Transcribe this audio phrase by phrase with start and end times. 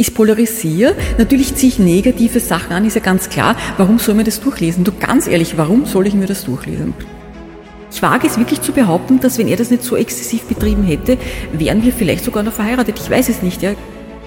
[0.00, 0.94] ich polarisiere.
[1.18, 3.54] Natürlich ziehe ich negative Sachen an, ist ja ganz klar.
[3.76, 4.82] Warum soll man das durchlesen?
[4.82, 6.94] Du, ganz ehrlich, warum soll ich mir das durchlesen?
[7.92, 11.18] Ich wage es wirklich zu behaupten, dass wenn er das nicht so exzessiv betrieben hätte,
[11.52, 12.98] wären wir vielleicht sogar noch verheiratet.
[12.98, 13.62] Ich weiß es nicht.
[13.62, 13.72] Ja.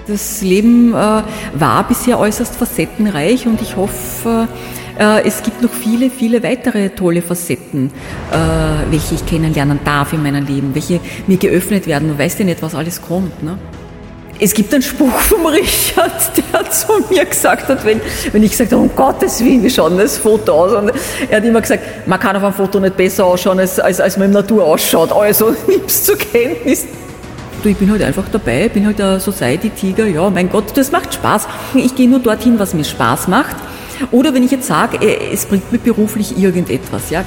[0.05, 4.49] Das Leben äh, war bisher äußerst facettenreich und ich hoffe,
[4.99, 7.90] äh, es gibt noch viele, viele weitere tolle Facetten,
[8.31, 12.10] äh, welche ich kennenlernen darf in meinem Leben, welche mir geöffnet werden.
[12.10, 13.42] Du weißt ja nicht, was alles kommt.
[13.44, 13.58] Ne?
[14.40, 16.12] Es gibt einen Spruch vom Richard,
[16.54, 18.02] der zu mir gesagt hat, wenn,
[18.32, 20.74] wenn ich gesagt habe, um Gottes Willen, wie schaut das Foto aus?
[20.74, 20.91] Und
[21.30, 24.18] er hat immer gesagt, man kann auf einem Foto nicht besser ausschauen, als, als, als
[24.18, 25.12] man im Natur ausschaut.
[25.12, 26.86] Also nimm's zur Kenntnis.
[27.62, 31.13] Du, ich bin halt einfach dabei, bin halt der Society-Tiger, ja, mein Gott, das macht
[31.13, 31.48] Spaß.
[31.76, 33.55] Ich gehe nur dorthin, was mir Spaß macht.
[34.12, 37.24] Oder wenn ich jetzt sage, äh, es bringt mir beruflich irgendetwas, ja,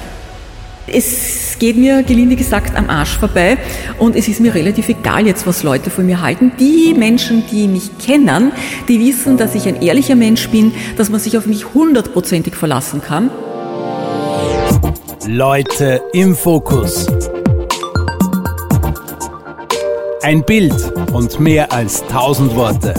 [0.87, 3.59] es geht mir gelinde gesagt am Arsch vorbei
[3.99, 6.53] und es ist mir relativ egal jetzt, was Leute von mir halten.
[6.59, 8.53] Die Menschen, die mich kennen,
[8.89, 13.03] die wissen, dass ich ein ehrlicher Mensch bin, dass man sich auf mich hundertprozentig verlassen
[13.03, 13.31] kann.
[15.27, 17.07] Leute im Fokus.
[20.23, 22.95] Ein Bild und mehr als tausend Worte.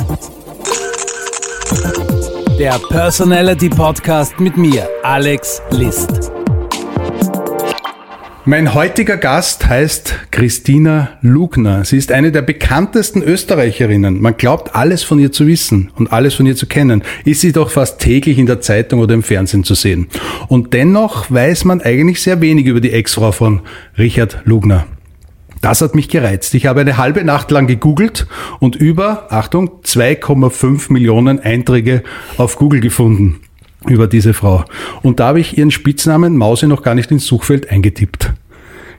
[2.58, 6.32] Der Personality Podcast mit mir, Alex List.
[8.50, 11.84] Mein heutiger Gast heißt Christina Lugner.
[11.84, 14.22] Sie ist eine der bekanntesten Österreicherinnen.
[14.22, 17.04] Man glaubt alles von ihr zu wissen und alles von ihr zu kennen.
[17.26, 20.08] Ist sie doch fast täglich in der Zeitung oder im Fernsehen zu sehen.
[20.48, 23.64] Und dennoch weiß man eigentlich sehr wenig über die Ex-Frau von
[23.98, 24.88] Richard Lugner.
[25.60, 26.54] Das hat mich gereizt.
[26.54, 28.28] Ich habe eine halbe Nacht lang gegoogelt
[28.62, 32.02] und über, Achtung, 2,5 Millionen Einträge
[32.38, 33.42] auf Google gefunden
[33.86, 34.64] über diese Frau.
[35.02, 38.34] Und da habe ich ihren Spitznamen Mause noch gar nicht ins Suchfeld eingetippt.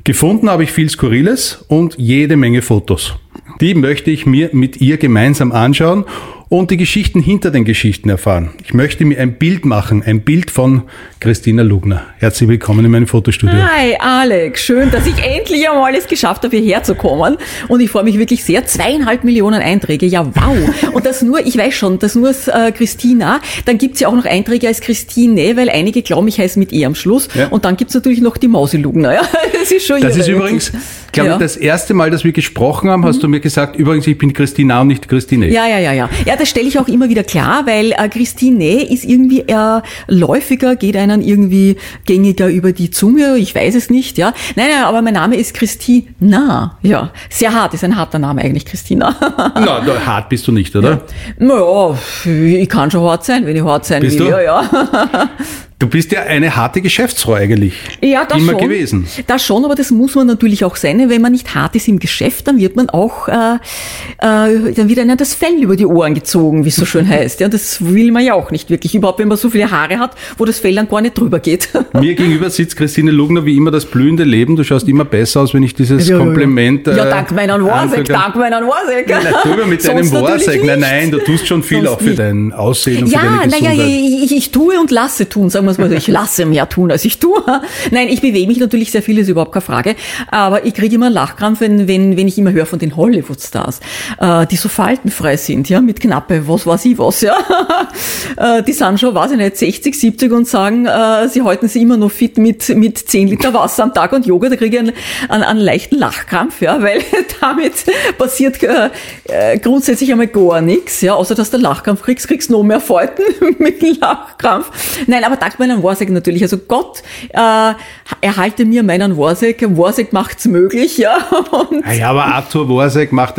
[0.08, 3.16] Gefunden habe ich viel Skurriles und jede Menge Fotos.
[3.60, 6.06] Die möchte ich mir mit ihr gemeinsam anschauen
[6.48, 8.50] und die Geschichten hinter den Geschichten erfahren.
[8.64, 10.84] Ich möchte mir ein Bild machen, ein Bild von
[11.20, 12.06] Christina Lugner.
[12.18, 13.56] Herzlich willkommen in meinem Fotostudio.
[13.56, 17.36] Hi Alex, schön, dass ich endlich einmal es geschafft habe, hierher zu kommen.
[17.69, 18.64] Und ich freue mich wirklich sehr.
[18.64, 20.94] Zweieinhalb Millionen Einträge, ja wow.
[20.94, 23.41] Und das nur, ich weiß schon, das nur als äh, Christina.
[23.66, 26.86] Dann gibt's ja auch noch Einträge als Christine, weil einige glauben, ich heiße mit E
[26.86, 27.28] am Schluss.
[27.34, 27.48] Ja.
[27.48, 29.12] Und dann gibt's natürlich noch die Mausi Lugner.
[29.12, 29.22] Ja,
[29.53, 30.72] das ist schon Das ist übrigens,
[31.12, 31.34] glaube ja.
[31.34, 33.22] ich, das erste Mal, dass wir gesprochen haben, hast mhm.
[33.22, 35.48] du mir gesagt, übrigens, ich bin Christina und nicht Christine.
[35.48, 36.09] Ja, ja, ja, ja.
[36.25, 40.76] Ja, das stelle ich auch immer wieder klar, weil äh, Christine ist irgendwie eher läufiger,
[40.76, 41.76] geht einen irgendwie
[42.06, 44.32] gängiger über die Zunge, ich weiß es nicht, ja.
[44.56, 47.10] Nein, nein, aber mein Name ist Christina, ja.
[47.31, 49.15] Sehr hart, ist ein harter Name eigentlich, Christina.
[49.54, 50.91] Na, no, hart bist du nicht, oder?
[50.91, 51.00] Ja.
[51.38, 54.32] Naja, ich kann schon hart sein, wenn ich hart sein bist will, du?
[54.32, 55.31] ja, ja.
[55.81, 57.75] Du bist ja eine harte Geschäftsfrau eigentlich.
[58.00, 58.62] Ja, das Immer schon.
[58.62, 59.06] gewesen.
[59.28, 61.09] Das schon, aber das muss man natürlich auch sein.
[61.09, 64.99] Wenn man nicht hart ist im Geschäft, dann wird man auch, äh, äh, dann wird
[64.99, 67.39] einem das Fell über die Ohren gezogen, wie es so schön heißt.
[67.39, 68.97] Ja, und das will man ja auch nicht wirklich.
[68.97, 71.69] Überhaupt, wenn man so viele Haare hat, wo das Fell dann gar nicht drüber geht.
[71.93, 74.56] Mir gegenüber sitzt Christine Lugner wie immer das blühende Leben.
[74.56, 76.89] Du schaust immer besser aus, wenn ich dieses ja, Kompliment.
[76.89, 79.09] Äh, ja, dank meinen Warsek, dank meinen Warsek.
[79.09, 80.65] Nein, drüber mit deinem Warsek.
[80.65, 82.19] Nein, nein, du tust schon viel Sonst auch für nicht.
[82.19, 83.78] dein Aussehen und ja, für deine Gesundheit.
[83.78, 85.94] Ja, naja, ich, ich tue und lasse tun, sagen es mal so.
[85.94, 87.42] Ich lasse mehr tun, als ich tue.
[87.90, 89.96] Nein, ich bewege mich natürlich sehr viel, ist überhaupt keine Frage.
[90.30, 93.80] Aber ich kriege immer einen Lachkrampf, wenn, wenn, wenn ich immer höre von den Hollywood-Stars,
[94.20, 97.36] äh, die so faltenfrei sind, ja, mit knappe, was weiß ich was, ja.
[98.36, 101.82] äh, die sind schon, weiß ich nicht, 60, 70 und sagen, äh, sie halten sich
[101.82, 104.80] immer noch fit mit, mit 10 Liter Wasser am Tag und Yoga, da kriege ich
[104.80, 104.92] einen,
[105.28, 107.00] einen, einen leichten Lachkrampf, ja, weil
[107.40, 107.74] damit
[108.16, 112.80] passiert äh, grundsätzlich einmal gar nichts, ja, außer dass du Lachkrampf kriegst, kriegst noch mehr
[112.80, 113.22] Falten
[113.58, 114.70] mit dem Lachkrampf.
[115.06, 116.42] Nein, aber dank meinem Wahrsagen natürlich.
[116.42, 117.72] Also Gott äh,
[118.20, 119.64] erhalte mir meinen Worsek.
[119.76, 121.16] Worsek macht's möglich, ja.
[121.70, 123.36] Und ja, aber Arthur Worsek macht,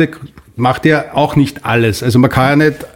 [0.56, 2.02] macht ja auch nicht alles.
[2.02, 2.86] Also man kann ja nicht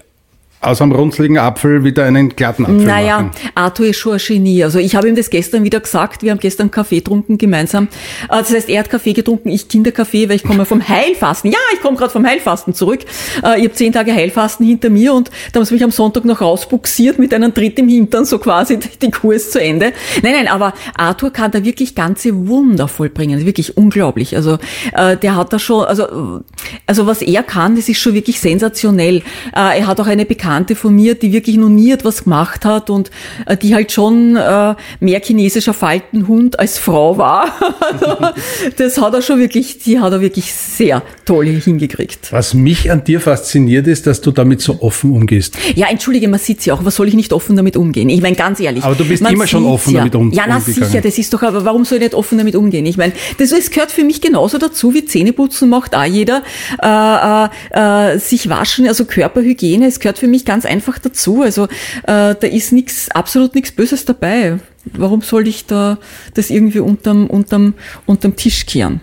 [0.64, 3.30] aus einem runzligen Apfel wieder einen glatten Apfel naja, machen.
[3.34, 4.64] Naja, Arthur ist schon ein Genie.
[4.64, 6.22] Also ich habe ihm das gestern wieder gesagt.
[6.22, 7.88] Wir haben gestern Kaffee getrunken gemeinsam.
[8.24, 11.50] Äh, das heißt, er hat Kaffee getrunken, ich Kinderkaffee, weil ich komme vom Heilfasten.
[11.50, 13.00] Ja, ich komme gerade vom Heilfasten zurück.
[13.42, 16.24] Äh, ich habe zehn Tage Heilfasten hinter mir und da haben sie mich am Sonntag
[16.24, 19.92] noch rausbuxiert mit einem Tritt im Hintern, so quasi die Kur ist zu Ende.
[20.22, 23.44] Nein, nein, aber Arthur kann da wirklich ganze Wunder vollbringen.
[23.44, 24.36] Wirklich unglaublich.
[24.36, 24.58] Also
[24.92, 26.42] äh, der hat da schon, also,
[26.86, 29.22] also was er kann, das ist schon wirklich sensationell.
[29.52, 32.88] Er hat auch eine Bekannte Bekannte von mir, die wirklich noch nie etwas gemacht hat
[32.88, 33.10] und
[33.46, 37.52] äh, die halt schon äh, mehr chinesischer Faltenhund als Frau war.
[38.76, 42.32] Das hat er schon wirklich, die hat er wirklich sehr toll hingekriegt.
[42.32, 45.56] Was mich an dir fasziniert ist, dass du damit so offen umgehst.
[45.74, 48.08] Ja, entschuldige, man sieht ja auch, was soll ich nicht offen damit umgehen?
[48.08, 48.84] Ich meine, ganz ehrlich.
[48.84, 50.00] Aber du bist immer schon offen ja.
[50.00, 50.50] damit umgegangen.
[50.50, 52.86] Ja, na sicher, das ist doch, aber warum soll ich nicht offen damit umgehen?
[52.86, 56.42] Ich meine, das es gehört für mich genauso dazu, wie Zähneputzen macht auch jeder,
[56.82, 61.42] äh, äh, sich waschen, also Körperhygiene, es gehört für mich ganz einfach dazu.
[61.42, 64.58] Also äh, da ist nichts, absolut nichts Böses dabei.
[64.92, 65.98] Warum soll ich da
[66.34, 67.74] das irgendwie unterm, unterm,
[68.04, 69.00] unterm Tisch kehren?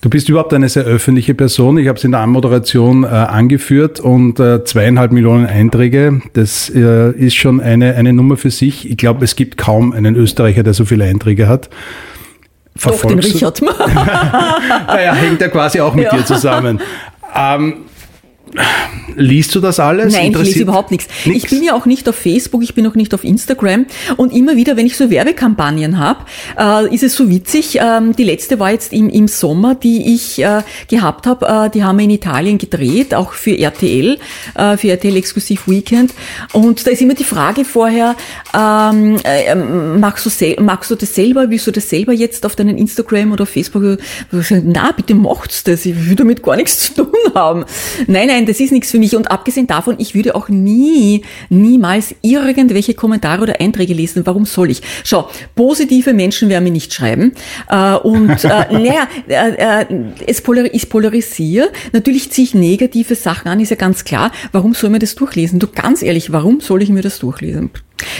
[0.00, 1.78] Du bist überhaupt eine sehr öffentliche Person.
[1.78, 7.10] Ich habe es in der Anmoderation äh, angeführt und äh, zweieinhalb Millionen Einträge, das äh,
[7.12, 8.90] ist schon eine, eine Nummer für sich.
[8.90, 11.68] Ich glaube, es gibt kaum einen Österreicher, der so viele Einträge hat.
[12.82, 13.60] Doch, den Richard.
[14.86, 16.16] naja, hängt ja quasi auch mit ja.
[16.16, 16.80] dir zusammen.
[17.36, 17.74] Ähm,
[19.16, 20.14] Liest du das alles?
[20.14, 21.06] Nein, ich lese überhaupt nichts.
[21.24, 21.44] nichts.
[21.44, 23.86] Ich bin ja auch nicht auf Facebook, ich bin auch nicht auf Instagram.
[24.16, 26.24] Und immer wieder, wenn ich so Werbekampagnen habe,
[26.58, 27.78] äh, ist es so witzig.
[27.80, 31.66] Ähm, die letzte war jetzt im, im Sommer, die ich äh, gehabt habe.
[31.66, 34.18] Äh, die haben wir in Italien gedreht, auch für RTL,
[34.54, 36.12] äh, für RTL Exklusiv Weekend.
[36.52, 38.16] Und da ist immer die Frage vorher,
[38.54, 41.50] ähm, äh, magst, du magst du das selber?
[41.50, 43.98] Willst du das selber jetzt auf deinen Instagram oder Facebook?
[44.64, 45.86] Na, bitte macht's das.
[45.86, 47.64] Ich will damit gar nichts zu tun haben.
[48.06, 49.16] Nein, nein, das ist nichts für mich.
[49.16, 54.26] Und abgesehen davon, ich würde auch nie, niemals irgendwelche Kommentare oder Einträge lesen.
[54.26, 54.82] Warum soll ich?
[55.04, 57.32] Schau, positive Menschen werden mir nicht schreiben.
[57.68, 59.86] Äh, und äh, naja, äh, äh,
[60.26, 61.70] es polar ich polarisiere.
[61.92, 64.32] Natürlich ziehe ich negative Sachen an, ist ja ganz klar.
[64.52, 65.58] Warum soll man das durchlesen?
[65.58, 67.70] Du, ganz ehrlich, warum soll ich mir das durchlesen?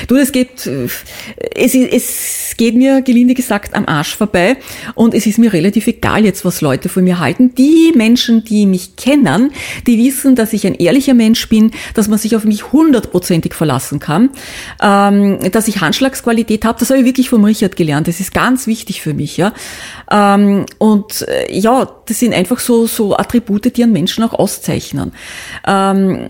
[0.08, 4.56] Du, es geht, es, es geht mir gelinde gesagt am Arsch vorbei
[4.94, 7.54] und es ist mir relativ egal jetzt, was Leute von mir halten.
[7.54, 9.52] Die Menschen, die mich kennen,
[9.86, 13.98] die wissen, dass ich ein ehrlicher Mensch bin, dass man sich auf mich hundertprozentig verlassen
[13.98, 14.30] kann,
[14.82, 16.78] ähm, dass ich Handschlagsqualität habe.
[16.78, 18.08] Das habe ich wirklich vom Richard gelernt.
[18.08, 19.52] Das ist ganz wichtig für mich, ja.
[20.10, 25.12] Ähm, und äh, ja, das sind einfach so so Attribute, die einen Menschen auch auszeichnen.
[25.66, 26.28] Ähm,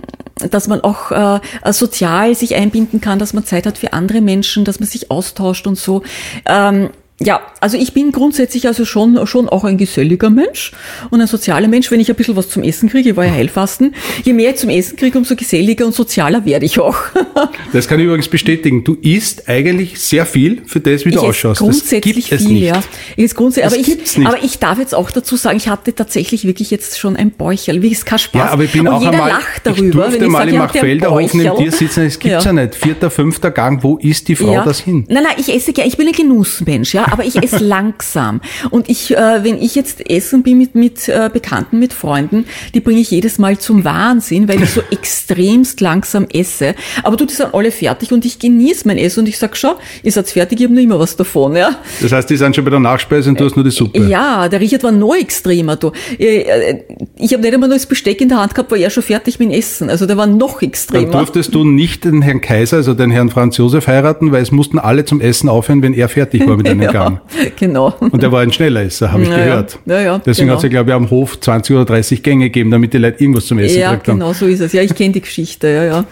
[0.51, 1.41] dass man auch äh,
[1.73, 5.67] sozial sich einbinden kann, dass man Zeit hat für andere Menschen, dass man sich austauscht
[5.67, 6.03] und so.
[6.47, 6.91] Ähm,
[7.23, 10.73] ja, also ich bin grundsätzlich also schon, schon auch ein geselliger Mensch
[11.11, 11.91] und ein sozialer Mensch.
[11.91, 13.95] Wenn ich ein bisschen was zum Essen kriege, ich war ja Heilfasten,
[14.25, 16.97] je mehr ich zum Essen kriege, umso geselliger und sozialer werde ich auch.
[17.75, 18.85] das kann ich übrigens bestätigen.
[18.85, 21.61] Du isst eigentlich sehr viel für das, wie du ich ausschaust.
[21.61, 22.83] Grundsätzlich viel, ja.
[23.17, 24.27] Ich grundsätzlich, aber, ich, nicht.
[24.27, 27.83] aber ich darf jetzt auch dazu sagen, ich hatte tatsächlich wirklich jetzt schon ein Bäucherl.
[27.83, 28.41] Wie ist kein Spaß.
[28.41, 30.09] Ja, aber ich bin und auch jeder einmal, lacht darüber.
[30.09, 32.51] Ich durfte mal im Machfelderhof neben dir sitzen, es gibt's ja.
[32.51, 32.77] ja nicht.
[32.77, 34.65] Vierter, fünfter Gang, wo ist die Frau ja.
[34.65, 35.05] das hin?
[35.09, 38.41] Nein, nein, ich esse gerne, ich bin ein Genussmensch, ja aber ich esse langsam.
[38.71, 42.81] Und ich, äh, wenn ich jetzt essen bin mit, mit äh, Bekannten, mit Freunden, die
[42.81, 46.75] bringe ich jedes Mal zum Wahnsinn, weil ich so extremst langsam esse.
[47.03, 49.75] Aber du, die sind alle fertig und ich genieße mein Essen und ich sag schon,
[50.03, 51.57] ihr seid fertig, ich habe noch immer was davon.
[51.57, 51.77] Ja?
[52.01, 54.07] Das heißt, die sind schon bei der Nachspeise und du hast nur die Suppe.
[54.07, 55.77] Ja, der Richard war noch extremer.
[55.77, 55.93] Du.
[56.19, 56.85] Ich, äh,
[57.17, 59.39] ich habe nicht einmal nur das Besteck in der Hand gehabt, war er schon fertig
[59.39, 59.91] mit dem Essen.
[59.91, 61.11] Also der war noch extremer.
[61.11, 64.51] Dann durftest du nicht den Herrn Kaiser, also den Herrn Franz Josef heiraten, weil es
[64.51, 67.21] mussten alle zum Essen aufhören, wenn er fertig war mit einem ja, Gang.
[67.57, 67.95] Genau.
[67.99, 69.79] Und er war ein Schnelleresser, habe ich ja, gehört.
[69.85, 70.53] Ja, ja, Deswegen genau.
[70.53, 73.23] hat es ja, glaube ich, am Hof 20 oder 30 Gänge gegeben, damit die Leute
[73.23, 73.93] irgendwas zum Essen ja.
[73.93, 74.73] Ja, genau, so ist es.
[74.73, 76.05] Ja, ich kenne die Geschichte, ja, ja.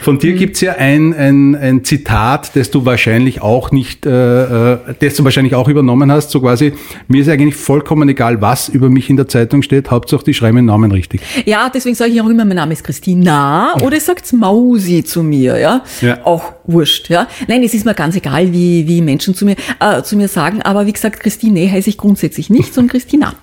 [0.00, 0.38] Von dir mhm.
[0.38, 5.24] gibt's ja ein, ein, ein Zitat, das du wahrscheinlich auch nicht, äh, äh, das du
[5.24, 6.72] wahrscheinlich auch übernommen hast, so quasi,
[7.08, 10.56] mir ist eigentlich vollkommen egal, was über mich in der Zeitung steht, Hauptsache die schreiben
[10.56, 11.20] den Namen richtig.
[11.44, 15.22] Ja, deswegen sage ich auch immer, mein Name ist Christina oder ich sagt's Mausi zu
[15.22, 15.82] mir, ja.
[16.00, 16.18] ja.
[16.24, 17.28] Auch wurscht, ja.
[17.48, 20.62] Nein, es ist mir ganz egal, wie, wie Menschen zu mir, äh, zu mir sagen,
[20.62, 23.34] aber wie gesagt, Christine heiße ich grundsätzlich nicht, sondern Christina.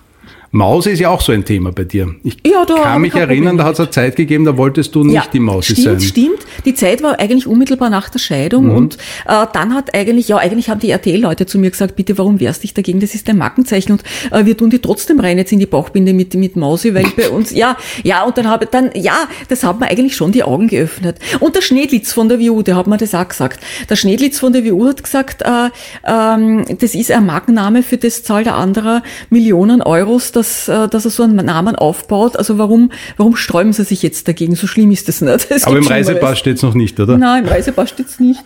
[0.51, 2.15] Mause ist ja auch so ein Thema bei dir.
[2.23, 5.03] Ich ja, da kann mich erinnern, da hat es eine Zeit gegeben, da wolltest du
[5.03, 5.99] nicht ja, die stimmt, sein.
[6.01, 8.75] Stimmt, Die Zeit war eigentlich unmittelbar nach der Scheidung mhm.
[8.75, 8.95] und
[9.27, 12.63] äh, dann hat eigentlich, ja, eigentlich haben die RTL-Leute zu mir gesagt, bitte, warum wehrst
[12.63, 12.99] dich dagegen?
[12.99, 16.13] Das ist dein Markenzeichen und äh, wir tun die trotzdem rein jetzt in die Bauchbinde
[16.13, 19.79] mit, mit Mause, weil bei uns, ja, ja, und dann habe dann, ja, das hat
[19.79, 21.17] mir eigentlich schon die Augen geöffnet.
[21.39, 23.59] Und der Schnedlitz von der WU, der hat mir das auch gesagt.
[23.89, 25.69] Der Schnedlitz von der WU hat gesagt, äh,
[26.05, 31.05] ähm, das ist ein Markenname, für das zahlt der anderer Millionen Euros, dass, äh, dass
[31.05, 32.37] er so einen Namen aufbaut.
[32.37, 34.55] Also warum, warum sträuben sie sich jetzt dagegen?
[34.55, 35.47] So schlimm ist das nicht.
[35.59, 37.17] Es Aber im Reisepass steht es noch nicht, oder?
[37.17, 38.41] Nein, im Reisepass steht es nicht.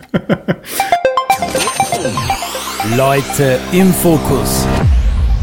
[2.96, 4.66] Leute im Fokus.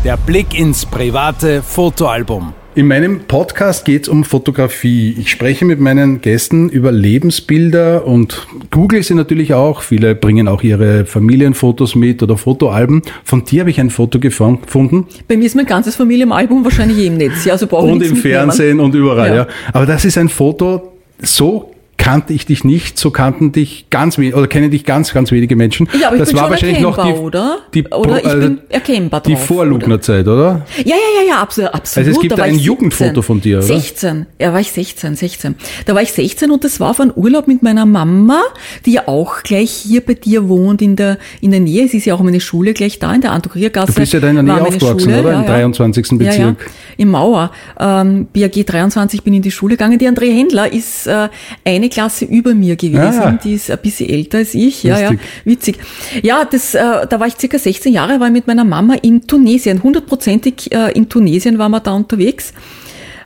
[0.03, 2.53] Der Blick ins private Fotoalbum.
[2.73, 5.13] In meinem Podcast geht es um Fotografie.
[5.19, 9.81] Ich spreche mit meinen Gästen über Lebensbilder und google sie natürlich auch.
[9.81, 13.01] Viele bringen auch ihre Familienfotos mit oder Fotoalben.
[13.25, 15.05] Von dir habe ich ein Foto gefunden.
[15.27, 17.43] Bei mir ist mein ganzes Familienalbum wahrscheinlich eh im Netz.
[17.43, 19.29] Ja, also brauche und im Fernsehen und überall.
[19.29, 19.35] Ja.
[19.35, 19.47] ja.
[19.73, 21.70] Aber das ist ein Foto so
[22.01, 25.87] kannte ich dich nicht, so kannten dich ganz oder kennen dich ganz, ganz wenige Menschen.
[25.99, 27.59] Ja, aber ich das bin war schon wahrscheinlich noch die, oder?
[27.75, 30.65] die, Oder ich äh, bin erkennbar die drauf, Vorlugnerzeit, oder?
[30.77, 31.71] Ja, ja, ja, ja, absolut.
[31.73, 32.07] absolut.
[32.07, 32.65] Also es gibt Da ein ich 17.
[32.65, 33.67] Jugendfoto von dir, oder?
[33.67, 34.25] 16.
[34.39, 35.55] Ja, war ich 16, 16.
[35.85, 38.41] Da war ich 16 und das war auf einem Urlaub mit meiner Mama,
[38.87, 41.87] die ja auch gleich hier bei dir wohnt in der, in der Nähe.
[41.87, 43.93] Sie ist ja auch meine Schule gleich da in der Antokriergasse.
[43.93, 45.31] Du bist ja da in der Nähe aufgewachsen, Schule, oder?
[45.33, 45.49] Ja, Im ja.
[45.49, 46.07] 23.
[46.07, 46.71] Ja, ja, Bezirk.
[46.97, 47.51] im Mauer.
[47.79, 49.99] Ähm, BAG 23 bin in die Schule gegangen.
[49.99, 51.29] Die Andrea Händler ist äh,
[51.63, 53.21] eine Klasse über mir gewesen.
[53.21, 53.39] Ah.
[53.43, 54.83] Die ist ein bisschen älter als ich.
[54.83, 55.27] Ja, ja, Lustig.
[55.45, 55.79] witzig.
[56.23, 59.83] Ja, das, äh, da war ich circa 16 Jahre, war mit meiner Mama in Tunesien.
[59.83, 62.53] Hundertprozentig äh, in Tunesien waren wir da unterwegs.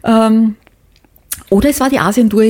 [0.04, 0.56] Ähm,
[1.50, 2.44] oder es war die Asientour,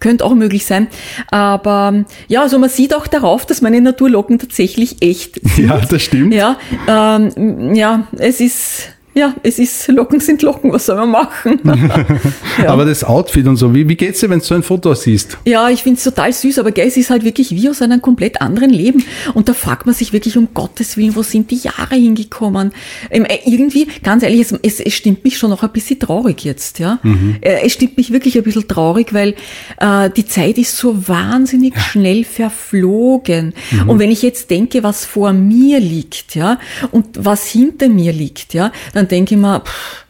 [0.00, 0.88] könnte auch möglich sein.
[1.30, 5.68] Aber ja, also man sieht auch darauf, dass meine Naturlocken tatsächlich echt sind.
[5.68, 6.34] Ja, das stimmt.
[6.34, 11.60] Ja, ähm, ja, es ist, ja, es ist, Locken sind Locken, was soll man machen?
[12.62, 12.68] ja.
[12.68, 15.38] Aber das Outfit und so, wie, wie geht's dir, wenn du so ein Foto siehst?
[15.44, 18.40] Ja, ich find's total süß, aber gell, es ist halt wirklich wie aus einem komplett
[18.40, 19.04] anderen Leben.
[19.34, 22.72] Und da fragt man sich wirklich um Gottes Willen, wo sind die Jahre hingekommen?
[23.10, 26.44] Ähm, äh, irgendwie, ganz ehrlich, es, es, es stimmt mich schon noch ein bisschen traurig
[26.44, 26.98] jetzt, ja.
[27.40, 29.34] Äh, Es stimmt mich wirklich ein bisschen traurig, weil
[29.78, 33.54] äh, die Zeit ist so wahnsinnig schnell verflogen.
[33.86, 36.58] Und wenn ich jetzt denke, was vor mir liegt, ja,
[36.90, 40.04] und was hinter mir liegt, ja, dann denke ich mir, pff,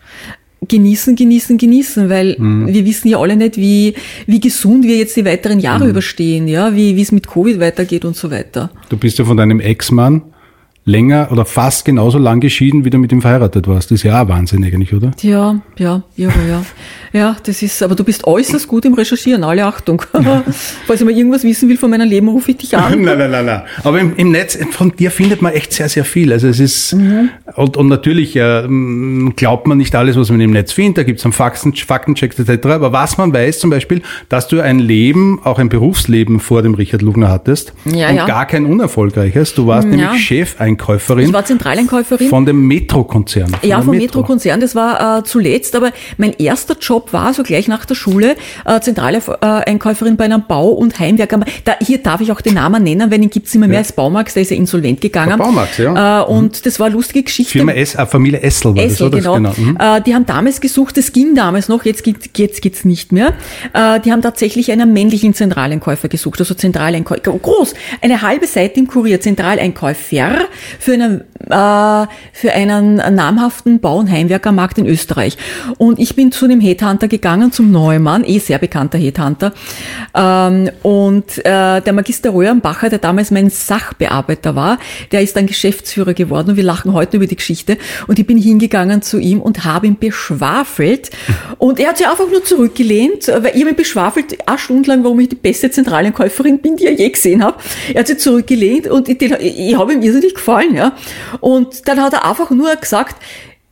[0.69, 3.95] genießen, genießen, genießen, weil wir wissen ja alle nicht, wie,
[4.27, 8.05] wie gesund wir jetzt die weiteren Jahre überstehen, ja, wie, wie es mit Covid weitergeht
[8.05, 8.71] und so weiter.
[8.89, 10.23] Du bist ja von deinem Ex-Mann
[10.87, 13.91] länger oder fast genauso lang geschieden, wie du mit ihm verheiratet warst.
[13.91, 15.13] Das ist ja auch Wahnsinn eigentlich, oder?
[15.23, 16.63] Ja, ja, ja, ja.
[17.13, 20.03] Ja, das ist, aber du bist äußerst gut im Recherchieren, alle Achtung.
[20.87, 23.01] Falls ich mal irgendwas wissen will von meinem Leben, rufe ich dich an.
[23.03, 23.63] nein, nein, nein, nein.
[23.85, 26.33] Aber im, im Netz, von dir findet man echt sehr, sehr viel.
[26.33, 26.93] Also es ist,
[27.55, 28.67] und, und natürlich äh,
[29.37, 30.99] glaubt man nicht alles, was man im Netz findet.
[30.99, 32.67] Da gibt es einen Fakten, Faktencheck etc.
[32.67, 36.75] Aber was man weiß zum Beispiel, dass du ein Leben, auch ein Berufsleben vor dem
[36.75, 38.27] Richard Lugner hattest Ja, und ja.
[38.27, 39.55] gar kein unerfolgreiches.
[39.55, 39.97] Du warst Ja.
[39.97, 40.21] nämlich
[40.77, 42.29] Chefeinkäuferin Ich war Zentraleinkäuferin.
[42.29, 43.55] von dem Metro-Konzern.
[43.63, 47.85] Ja, vom Metro-Konzern, das war äh, zuletzt, aber mein erster Job war so gleich nach
[47.85, 51.41] der Schule äh, zentrale äh, Einkäuferin bei einem Bau- und Heimwerker.
[51.65, 53.93] Da, hier darf ich auch den Namen nennen, weil den gibt's nicht mehr, mehr als
[53.93, 55.39] Baumarkt, der ist ja insolvent gegangen.
[55.39, 56.23] Baumarkt, ja.
[56.23, 57.53] Äh, und das war eine lustige Geschichte.
[57.53, 59.37] Firma S, äh, Familie Essel war Essel, das, oder?
[59.37, 59.53] genau.
[59.57, 59.77] Mhm.
[59.79, 63.35] Äh, die haben damals gesucht, das ging damals noch, jetzt, geht, jetzt geht's nicht mehr.
[63.73, 68.87] Äh, die haben tatsächlich einen männlichen Zentraleinkäufer gesucht, also Zentraleinkäufer, groß, eine halbe Seite im
[68.87, 69.95] Kurier, Zentraleinkäufer
[70.79, 75.37] für einen, äh, für einen namhaften Bau- und Heimwerkermarkt in Österreich.
[75.79, 79.53] Und ich bin zu einem Headhunter gegangen, zum Neumann, eh sehr bekannter Headhunter.
[80.15, 84.79] Ähm, und äh, der Magister Röhrenbacher, der damals mein Sachbearbeiter war,
[85.13, 87.79] der ist dann Geschäftsführer geworden und wir lachen heute über die Geschichte.
[88.07, 91.11] Und ich bin hingegangen zu ihm und habe ihn beschwafelt.
[91.59, 95.05] Und er hat sich einfach nur zurückgelehnt, weil ich habe ihn beschwafelt, eine Stunde lang,
[95.05, 97.59] warum ich die beste Zentraleinkäuferin bin, die er je gesehen habe.
[97.93, 100.75] Er hat sich zurückgelehnt und ich, ich habe ihm irrsinnig gefallen.
[100.75, 100.93] ja.
[101.41, 103.17] Und dann hat er einfach nur gesagt,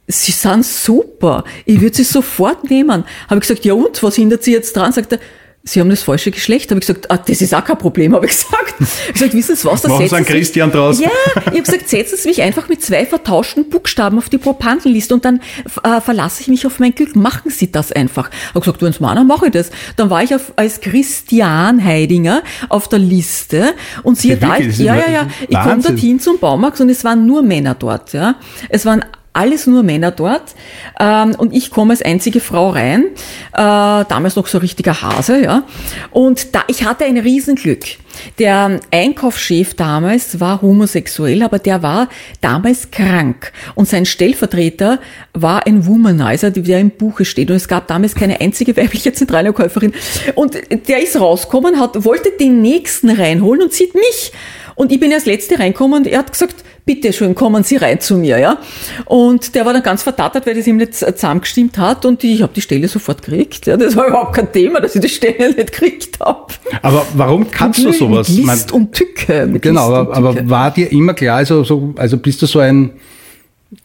[0.08, 1.44] Sie sind super.
[1.64, 3.04] Ich würde sie sofort nehmen.
[3.28, 4.92] Habe ich gesagt, ja und, was hindert Sie jetzt dran?
[4.92, 5.20] Sagt er,
[5.64, 6.70] Sie haben das falsche Geschlecht.
[6.70, 8.74] Habe ich gesagt, ah, das ist auch kein Problem, habe ich gesagt.
[8.80, 10.98] Ich habe gesagt, wissen Sie was, da Machen Sie einen Sie- Christian draus.
[10.98, 15.14] Ja, ich habe gesagt, setzen Sie mich einfach mit zwei vertauschten Buchstaben auf die Propantenliste
[15.14, 15.40] und dann
[15.84, 17.14] äh, verlasse ich mich auf mein Glück.
[17.14, 18.28] Machen Sie das einfach.
[18.50, 19.70] Habe gesagt, wenn Sie meinen, mache ich das.
[19.94, 24.80] Dann war ich auf, als Christian Heidinger auf der Liste und siehe Ja, da, wirklich,
[24.80, 28.12] ich, ja, ja, ja, ich komme dorthin zum Baumarkt und es waren nur Männer dort.
[28.14, 28.34] Ja.
[28.68, 30.54] Es waren alles nur Männer dort.
[31.00, 33.06] Ähm, und ich komme als einzige Frau rein,
[33.52, 35.64] äh, damals noch so richtiger Hase, ja.
[36.10, 37.84] Und da ich hatte ein Riesenglück.
[38.38, 42.08] Der Einkaufschef damals war homosexuell, aber der war
[42.40, 43.52] damals krank.
[43.74, 45.00] Und sein Stellvertreter
[45.32, 47.50] war ein Womanizer, der im Buche steht.
[47.50, 49.94] Und es gab damals keine einzige weibliche Zentraleinkäuferin
[50.34, 50.56] und
[50.88, 54.32] der ist rausgekommen, hat wollte den nächsten reinholen und sieht mich
[54.74, 58.00] und ich bin als Letzte reinkommen und er hat gesagt, bitte schön, kommen Sie rein
[58.00, 58.58] zu mir, ja.
[59.04, 62.52] Und der war dann ganz verdattert, weil das ihm nicht zusammengestimmt hat und ich habe
[62.54, 63.66] die Stelle sofort gekriegt.
[63.66, 63.76] Ja.
[63.76, 66.52] Das war überhaupt kein Thema, dass ich die Stelle nicht gekriegt habe.
[66.82, 68.28] Aber warum kannst du sowas?
[68.28, 69.46] Mit List und Tücke.
[69.46, 72.46] Mit Genau, List aber, und aber war dir immer klar, also, so, also bist du
[72.46, 72.90] so ein,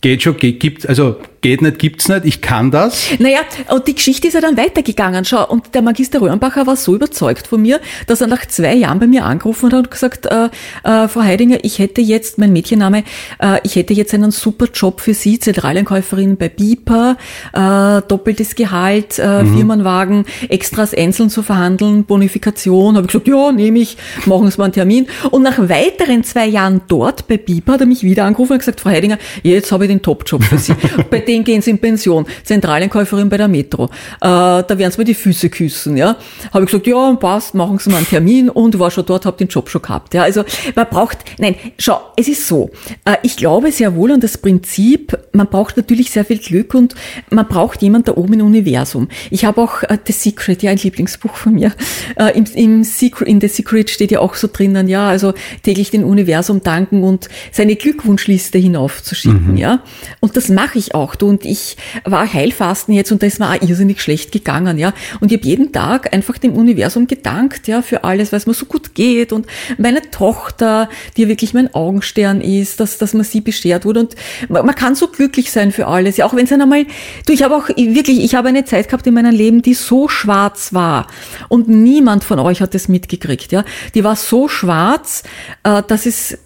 [0.01, 1.17] geht schon, geht, gibt, also
[1.47, 3.07] geht nicht, gibt's nicht, ich kann das.
[3.19, 3.39] Naja,
[3.69, 5.23] und die Geschichte ist ja dann weitergegangen.
[5.23, 8.99] Schau, und der Magister Röhrenbacher war so überzeugt von mir, dass er nach zwei Jahren
[8.99, 10.49] bei mir angerufen hat und gesagt, äh,
[10.83, 13.05] äh, Frau Heidinger, ich hätte jetzt, mein Mädchenname,
[13.39, 17.15] äh, ich hätte jetzt einen super Job für Sie, Zentraleinkäuferin bei BIPA,
[17.53, 22.97] äh, doppeltes Gehalt, äh, Firmenwagen, Extras einzeln zu verhandeln, Bonifikation.
[22.97, 25.07] Habe ich gesagt, ja, nehme ich, machen Sie mal einen Termin.
[25.31, 28.81] Und nach weiteren zwei Jahren dort bei BIPA hat er mich wieder angerufen und gesagt,
[28.81, 30.73] Frau Heidinger, jetzt habe ich den Top-Job für Sie.
[31.09, 33.85] bei dem gehen, gehen Sie in Pension, Zentraleinkäuferin bei der Metro.
[33.85, 33.89] Äh,
[34.21, 36.17] da werden Sie mir die Füße küssen, ja.
[36.53, 39.37] Habe ich gesagt, ja, passt, machen Sie mal einen Termin und war schon dort, habe
[39.37, 40.13] den Job schon gehabt.
[40.13, 40.43] Ja, also
[40.75, 42.69] man braucht, nein, schau, es ist so.
[43.05, 46.95] Äh, ich glaube sehr wohl an das Prinzip, man braucht natürlich sehr viel Glück und
[47.29, 49.07] man braucht jemand da oben im Universum.
[49.31, 51.71] Ich habe auch äh, The Secret, ja, ein Lieblingsbuch von mir.
[52.17, 55.89] Äh, im, im Secret, in The Secret steht ja auch so drinnen, ja, also täglich
[55.89, 59.57] dem Universum danken und seine Glückwunschliste hinaufzuschicken, mhm.
[59.57, 59.83] ja.
[60.19, 61.15] Und das mache ich auch.
[61.17, 64.93] Du und ich war Heilfasten jetzt und da ist mir auch irrsinnig schlecht gegangen, ja.
[65.19, 68.65] Und ich habe jeden Tag einfach dem Universum gedankt, ja, für alles, was mir so
[68.65, 69.47] gut geht und
[69.77, 74.15] meine Tochter, die wirklich mein Augenstern ist, dass, dass man sie beschert wurde und
[74.49, 76.85] man kann so glücklich sein für alles, ja, auch wenn es einmal,
[77.25, 80.07] du, ich habe auch wirklich, ich habe eine Zeit gehabt in meinem Leben, die so
[80.07, 81.07] schwarz war
[81.49, 83.63] und niemand von euch hat es mitgekriegt, ja.
[83.93, 85.23] Die war so schwarz,
[85.63, 86.37] äh, dass es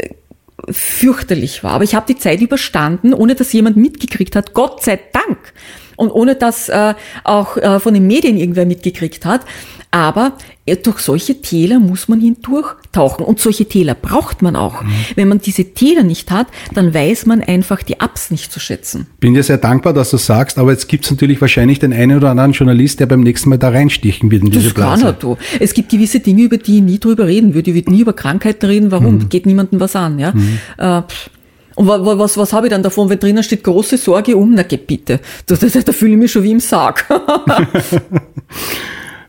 [0.69, 1.71] fürchterlich war.
[1.71, 4.53] Aber ich habe die Zeit überstanden, ohne dass jemand mitgekriegt hat.
[4.53, 5.53] Gott sei Dank.
[6.01, 9.41] Und ohne dass äh, auch äh, von den Medien irgendwer mitgekriegt hat.
[9.91, 10.34] Aber
[10.65, 13.25] äh, durch solche Täler muss man hindurchtauchen.
[13.25, 14.81] Und solche Täler braucht man auch.
[14.81, 14.89] Mhm.
[15.15, 19.08] Wenn man diese Täler nicht hat, dann weiß man einfach die Ups nicht zu schätzen.
[19.20, 22.17] Bin dir sehr dankbar, dass du sagst, aber jetzt gibt es natürlich wahrscheinlich den einen
[22.17, 25.03] oder anderen Journalist, der beim nächsten Mal da reinstichen wird in diese das Blase.
[25.03, 25.38] Kann er, du.
[25.60, 27.72] Es gibt gewisse Dinge, über die ich nie drüber reden würde.
[27.72, 28.91] Ich würde nie über Krankheiten reden.
[28.91, 29.15] Warum?
[29.15, 29.29] Mhm.
[29.29, 30.17] Geht niemandem was an.
[30.20, 30.31] Ja?
[30.31, 30.58] Mhm.
[30.77, 31.01] Äh,
[31.81, 34.53] und was, was, was habe ich dann davon, wenn drinnen steht große Sorge um?
[34.53, 35.19] Na, geh bitte.
[35.47, 37.05] Da, da, da fühle ich mich schon wie im Sarg.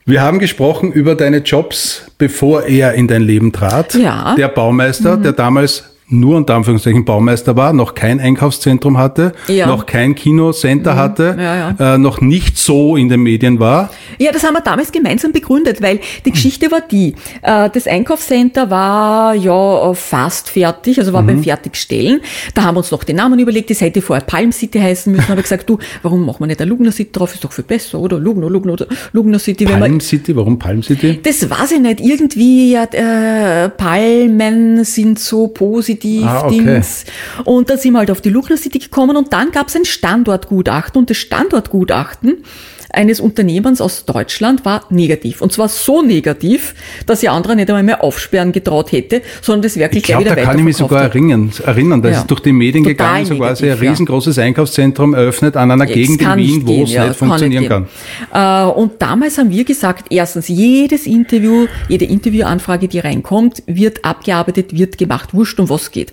[0.05, 3.95] Wir haben gesprochen über deine Jobs, bevor er in dein Leben trat.
[3.95, 4.35] Ja.
[4.37, 5.23] Der Baumeister, mhm.
[5.23, 9.67] der damals nur unter Anführungszeichen Baumeister war, noch kein Einkaufszentrum hatte, ja.
[9.67, 10.99] noch kein Kinocenter mhm.
[10.99, 11.95] hatte, ja, ja.
[11.95, 13.91] Äh, noch nicht so in den Medien war.
[14.19, 16.33] Ja, das haben wir damals gemeinsam begründet, weil die hm.
[16.33, 21.29] Geschichte war die, äh, das Einkaufscenter war ja fast fertig, also war mhm.
[21.29, 22.21] beim Fertigstellen.
[22.55, 25.29] Da haben wir uns noch den Namen überlegt, das hätte vorher Palm City heißen müssen,
[25.29, 27.65] habe ich gesagt, du, warum machen wir nicht ein Lugner City drauf, ist doch viel
[27.65, 28.19] besser, oder?
[28.19, 28.77] Lugner, Lugner,
[29.13, 29.65] Lugner City.
[29.65, 31.21] Palm City, warum Palm City?
[31.23, 37.05] Das weiß ich nicht, irgendwie, ja, äh, Palmen sind so positiv Positiv-Dings.
[37.07, 37.51] Ah, okay.
[37.51, 39.85] Und dann sind wir halt auf die Lucra City gekommen und dann gab es ein
[39.85, 42.45] Standortgutachten und das Standortgutachten
[42.93, 45.41] eines Unternehmens aus Deutschland war negativ.
[45.41, 46.75] Und zwar so negativ,
[47.07, 50.37] dass ich andere nicht einmal mehr aufsperren getraut hätte, sondern das wirklich ich glaub, wieder
[50.37, 52.19] Da kann ich mich sogar erinnern, erinnern da ja.
[52.19, 54.45] ist durch die Medien Total gegangen, so quasi ein riesengroßes ja.
[54.45, 57.87] Einkaufszentrum eröffnet an einer Gegend in Wien, wo es ja, nicht funktionieren kann.
[58.31, 58.69] kann.
[58.69, 64.77] Äh, und damals haben wir gesagt, erstens, jedes Interview, jede Interviewanfrage, die reinkommt, wird abgearbeitet,
[64.77, 66.13] wird gemacht, wurscht um was geht.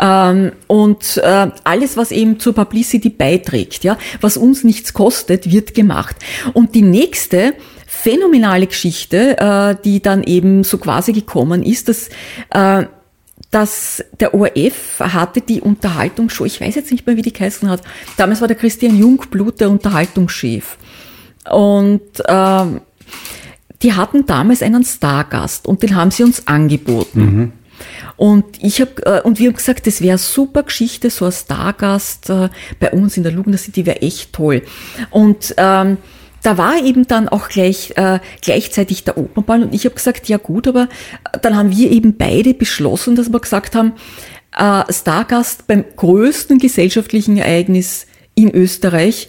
[0.00, 5.74] Ähm, und äh, alles, was eben zur Publicity beiträgt, ja, was uns nichts kostet, wird
[5.74, 6.54] gemacht gemacht.
[6.54, 7.54] Und die nächste
[7.86, 12.08] phänomenale Geschichte, äh, die dann eben so quasi gekommen ist, dass
[12.50, 12.86] äh,
[13.50, 17.82] dass der ORF hatte die Unterhaltungsshow, ich weiß jetzt nicht mehr, wie die geheißen hat.
[18.16, 20.76] Damals war der Christian Jungblut der Unterhaltungschef.
[21.48, 22.80] Und ähm,
[23.80, 27.20] die hatten damals einen Stargast und den haben sie uns angeboten.
[27.20, 27.52] Mhm.
[28.16, 32.30] Und ich habe äh, und wir haben gesagt, das wäre super Geschichte, so ein Stargast
[32.30, 32.48] äh,
[32.78, 34.62] bei uns in der Lugner City wäre echt toll.
[35.10, 35.98] Und ähm,
[36.42, 40.36] da war eben dann auch gleich äh, gleichzeitig der Opernball und ich habe gesagt, ja
[40.36, 40.88] gut, aber
[41.40, 43.94] dann haben wir eben beide beschlossen, dass wir gesagt haben,
[44.56, 49.28] äh, Stargast beim größten gesellschaftlichen Ereignis in Österreich,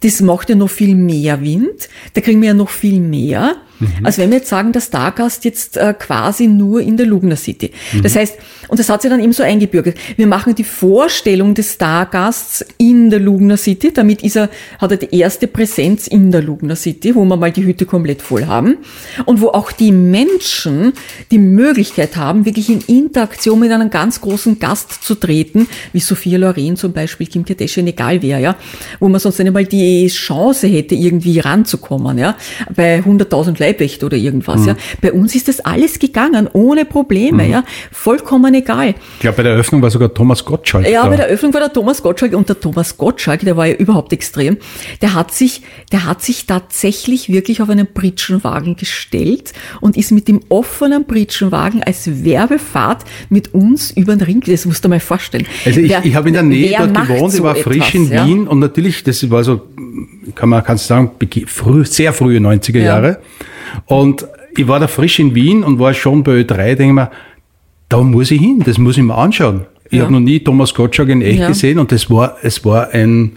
[0.00, 3.56] das macht ja noch viel mehr Wind, da kriegen wir ja noch viel mehr.
[3.80, 3.88] Mhm.
[4.04, 7.72] Also wenn wir jetzt sagen, der Stargast jetzt äh, quasi nur in der Lugner City.
[7.92, 8.02] Mhm.
[8.02, 8.36] Das heißt,
[8.68, 9.96] und das hat sich dann eben so eingebürgert.
[10.16, 14.96] Wir machen die Vorstellung des Stargasts in der Lugner City, damit ist er, hat er
[14.96, 18.78] die erste Präsenz in der Lugner City, wo wir mal die Hütte komplett voll haben
[19.26, 20.92] und wo auch die Menschen
[21.30, 26.38] die Möglichkeit haben, wirklich in Interaktion mit einem ganz großen Gast zu treten, wie Sophia
[26.38, 28.56] Loren zum Beispiel, Kim Kardashian, egal wer, ja,
[29.00, 32.36] wo man sonst einmal die Chance hätte, irgendwie ranzukommen, ja,
[32.74, 34.60] bei 100.000 Leuten Leibwächter oder irgendwas.
[34.60, 34.68] Mhm.
[34.68, 34.76] Ja.
[35.00, 37.50] Bei uns ist das alles gegangen, ohne Probleme, mhm.
[37.50, 37.64] ja.
[37.92, 38.94] Vollkommen egal.
[39.14, 40.88] Ich glaube, bei der Eröffnung war sogar Thomas Gottschalk.
[40.88, 41.08] Ja, da.
[41.08, 44.12] bei der Eröffnung war der Thomas Gottschalk und der Thomas Gottschalk, der war ja überhaupt
[44.12, 44.56] extrem.
[45.02, 50.28] Der hat sich, der hat sich tatsächlich wirklich auf einen Pritschenwagen gestellt und ist mit
[50.28, 54.42] dem offenen Pritschenwagen als Werbefahrt mit uns über den Ring.
[54.46, 55.46] Das musst du mal vorstellen.
[55.64, 57.94] Also ich, wer, ich habe in der Nähe dort gewohnt, so ich war frisch etwas,
[57.94, 58.26] in ja?
[58.26, 59.62] Wien und natürlich, das war so,
[60.34, 61.10] kann man, kannst du sagen,
[61.46, 63.20] früh, sehr frühe 90er Jahre.
[63.86, 67.10] Und ich war da frisch in Wien und war schon bei Ö3, denke mir,
[67.88, 69.66] da muss ich hin, das muss ich mir anschauen.
[69.90, 70.04] Ich ja.
[70.04, 71.48] habe noch nie Thomas Gottschalk in echt ja.
[71.48, 73.32] gesehen und das war, es war ein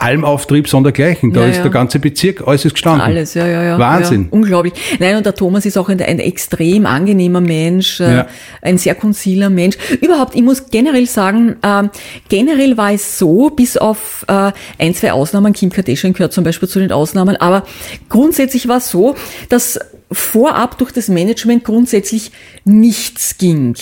[0.00, 1.32] Almauftrieb sondergleichen.
[1.32, 1.62] Da Ja, ist ja.
[1.62, 3.02] der ganze Bezirk, alles ist gestanden.
[3.02, 3.78] Alles, ja, ja, ja.
[3.78, 4.22] Wahnsinn.
[4.24, 4.72] Ja, unglaublich.
[4.98, 8.24] Nein, und der Thomas ist auch ein, ein extrem angenehmer Mensch, äh,
[8.62, 9.76] ein sehr konziler Mensch.
[10.00, 11.90] Überhaupt, ich muss generell sagen, ähm,
[12.28, 16.68] generell war es so, bis auf äh, ein, zwei Ausnahmen, Kim Kardashian gehört zum Beispiel
[16.68, 17.64] zu den Ausnahmen, aber
[18.08, 19.14] grundsätzlich war es so,
[19.48, 19.78] dass
[20.12, 22.32] vorab durch das Management grundsätzlich
[22.64, 23.76] nichts ging.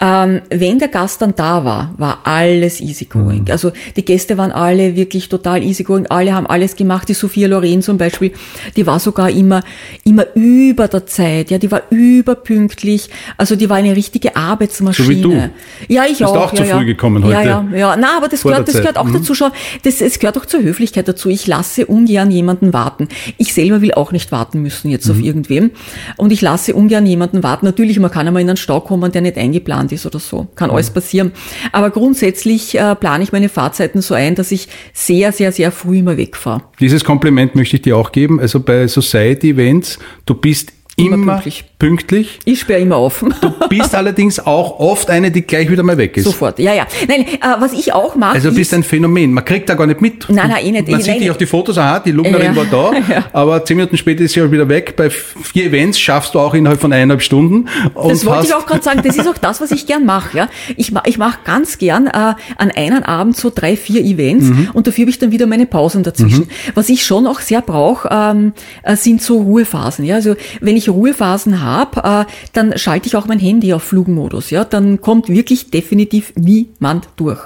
[0.00, 3.50] Ähm, wenn der Gast dann da war, war alles easygoing.
[3.50, 7.08] Also die Gäste waren alle wirklich total easygoing, alle haben alles gemacht.
[7.08, 8.32] Die Sophia Loren zum Beispiel,
[8.76, 9.62] die war sogar immer,
[10.04, 13.08] immer über der Zeit, ja, die war überpünktlich.
[13.36, 15.06] Also die war eine richtige Arbeitsmaschine.
[15.06, 15.50] So wie du.
[15.88, 16.36] Ja, ich Bist auch.
[16.36, 16.76] auch ja, zu ja.
[16.78, 17.48] früh gekommen Ja, heute.
[17.48, 17.96] ja, ja.
[17.96, 19.14] Na, aber das Vor gehört, das gehört auch Mhm.
[19.14, 19.34] dazu.
[19.34, 19.48] Schau,
[19.82, 21.28] das, es gehört auch zur Höflichkeit dazu.
[21.28, 23.08] Ich lasse ungern jemanden warten.
[23.38, 25.12] Ich selber will auch nicht warten müssen jetzt Mhm.
[25.12, 25.70] auf irgendwem.
[26.16, 27.66] Und ich lasse ungern jemanden warten.
[27.66, 30.48] Natürlich, man kann einmal in einen Stau kommen, der nicht eingeplant ist oder so.
[30.56, 30.76] Kann Mhm.
[30.76, 31.32] alles passieren.
[31.72, 35.98] Aber grundsätzlich äh, plane ich meine Fahrzeiten so ein, dass ich sehr, sehr, sehr früh
[35.98, 36.62] immer wegfahre.
[36.80, 38.40] Dieses Kompliment möchte ich dir auch geben.
[38.40, 41.64] Also bei Society Events, du bist immer, Immer pünktlich.
[41.78, 42.38] pünktlich.
[42.44, 43.24] Ich sperre immer auf.
[43.40, 46.24] Du bist allerdings auch oft eine, die gleich wieder mal weg ist.
[46.24, 46.58] Sofort.
[46.58, 46.86] Ja, ja.
[47.08, 48.34] Nein, äh, was ich auch mache.
[48.34, 49.32] Also du bist ist, ein Phänomen.
[49.32, 50.28] Man kriegt da gar nicht mit.
[50.28, 50.88] Nein, nein, eh nicht.
[50.88, 52.56] Man Eh, sieht nein, dich auf die Fotos, aha, die Lugnerin Ja.
[52.56, 53.24] war da, Ja.
[53.32, 54.94] aber zehn Minuten später ist sie halt wieder weg.
[54.96, 57.68] Bei vier Events schaffst du auch innerhalb von eineinhalb Stunden.
[57.94, 59.00] Und Das wollte ich auch gerade sagen.
[59.04, 60.36] Das ist auch das, was ich gern mache.
[60.36, 60.48] Ja?
[60.76, 64.70] Ich, ma- ich mache ganz gern äh, an einem Abend so drei, vier Events Mhm.
[64.74, 66.48] und dafür habe ich dann wieder meine Pausen dazwischen.
[66.74, 68.52] Was ich schon auch sehr brauche, ähm,
[68.84, 70.04] äh, sind so Ruhephasen.
[70.04, 70.14] Ja?
[70.16, 74.50] Also wenn ich Ruhephasen habe, äh, dann schalte ich auch mein Handy auf Flugmodus.
[74.50, 74.64] Ja?
[74.64, 77.40] Dann kommt wirklich definitiv niemand durch.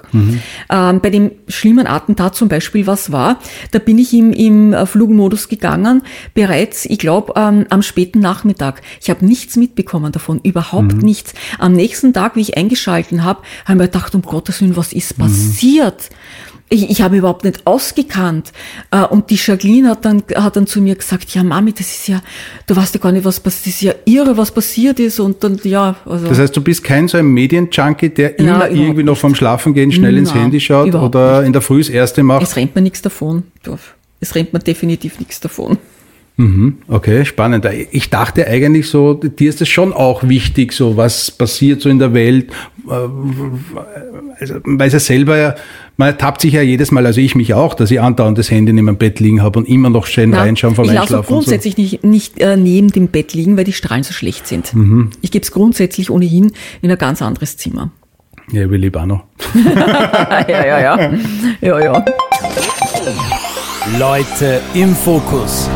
[0.70, 3.38] Ähm, bei dem schlimmen Attentat zum Beispiel, was war,
[3.70, 6.02] da bin ich im, im äh, Flugmodus gegangen,
[6.34, 8.82] bereits, ich glaube, ähm, am späten Nachmittag.
[9.00, 11.34] Ich habe nichts mitbekommen davon, überhaupt nichts.
[11.58, 14.92] Am nächsten Tag, wie ich eingeschalten habe, habe ich mir gedacht, um Gottes Willen, was
[14.92, 16.10] ist passiert?
[16.70, 18.52] Ich, ich habe überhaupt nicht ausgekannt.
[18.90, 22.08] Äh, Und die Jacqueline hat dann, hat dann zu mir gesagt, ja Mami, das ist
[22.08, 22.20] ja,
[22.66, 25.18] du weißt ja gar nicht, was passiert, das ist ja irre, was passiert ist.
[25.20, 26.26] Und dann, ja, also.
[26.26, 30.16] das heißt, du bist kein so ein Medienjunkie, der immer irgendwie noch vorm Schlafengehen schnell
[30.18, 32.42] ins Nein, Handy schaut oder in der Früh das erste macht.
[32.42, 33.44] es rennt mir nichts davon.
[34.20, 35.78] Es rennt mir definitiv nichts davon.
[36.86, 37.66] Okay, spannend.
[37.90, 41.98] Ich dachte eigentlich so, dir ist es schon auch wichtig, so was passiert so in
[41.98, 42.50] der Welt.
[44.38, 45.54] Also, weil es ja selber, ja-
[45.96, 48.72] man ertappt sich ja jedes Mal, also ich mich auch, dass ich andauernd das Handy
[48.72, 51.18] neben dem Bett liegen habe und immer noch schön Nein, reinschauen vom ich lasse Einschlafen.
[51.18, 51.34] und so.
[51.50, 54.72] grundsätzlich nicht, nicht äh, neben dem Bett liegen, weil die Strahlen so schlecht sind.
[54.74, 55.10] Mhm.
[55.22, 57.90] Ich gebe es grundsätzlich ohnehin in ein ganz anderes Zimmer.
[58.52, 59.24] Ja, ich will lieber auch noch.
[60.48, 61.10] ja, ja, ja.
[61.60, 62.04] Ja, ja.
[63.98, 65.68] Leute im Fokus.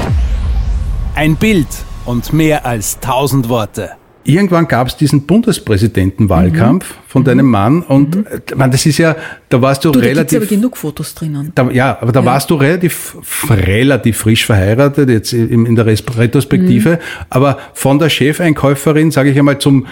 [1.14, 1.66] Ein Bild
[2.06, 3.90] und mehr als tausend Worte.
[4.24, 6.98] Irgendwann gab es diesen Bundespräsidentenwahlkampf Mhm.
[7.08, 9.16] von deinem Mann und äh, man, das ist ja,
[9.48, 10.38] da warst du, Du, da relativ.
[10.38, 11.50] aber genug Fotos drinnen.
[11.56, 13.16] Da, ja, aber da warst du relativ,
[13.50, 17.00] relativ frisch verheiratet, jetzt in, in der Retrospektive.
[17.30, 19.86] Aber von der Chefeinkäuferin, sage ich einmal, zum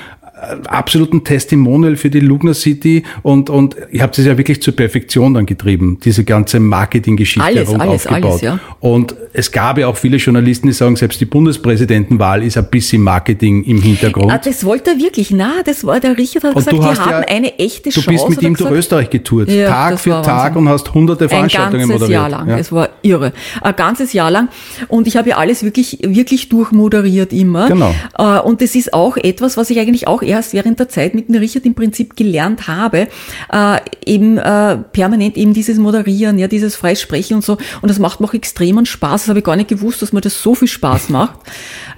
[0.68, 5.34] absoluten Testimonial für die Lugner City und, und ihr habt es ja wirklich zur Perfektion
[5.34, 8.30] dann getrieben, diese ganze Marketinggeschichte Alles, rund alles, aufgebaut.
[8.30, 8.58] alles, ja.
[8.80, 13.02] Und es gab ja auch viele Journalisten, die sagen, selbst die Bundespräsidentenwahl ist ein bisschen
[13.02, 14.30] Marketing im Hintergrund.
[14.32, 15.30] Ah, das wollte er wirklich.
[15.30, 18.00] Na, das war der Richard hat Und gesagt, du wir haben ja- eine echte Du
[18.00, 18.10] Chance.
[18.10, 18.70] bist mit ihm durch.
[18.70, 20.56] Österreich getourt, Ja, Tag für Tag Wahnsinn.
[20.62, 22.10] und hast hunderte Ein Veranstaltungen ganzes moderiert.
[22.20, 22.48] Jahr lang.
[22.48, 22.58] Ja.
[22.58, 23.32] Es war irre.
[23.60, 24.48] Ein ganzes Jahr lang.
[24.88, 27.68] Und ich habe ja alles wirklich, wirklich durchmoderiert immer.
[27.68, 27.94] Genau.
[28.18, 31.28] Äh, Und das ist auch etwas, was ich eigentlich auch erst während der Zeit mit
[31.28, 33.08] dem Richard im Prinzip gelernt habe.
[33.52, 37.58] Äh, Eben äh, permanent eben dieses Moderieren, ja, dieses Freisprechen und so.
[37.82, 39.22] Und das macht mir auch extremen Spaß.
[39.22, 41.38] Das habe ich gar nicht gewusst, dass mir das so viel Spaß macht.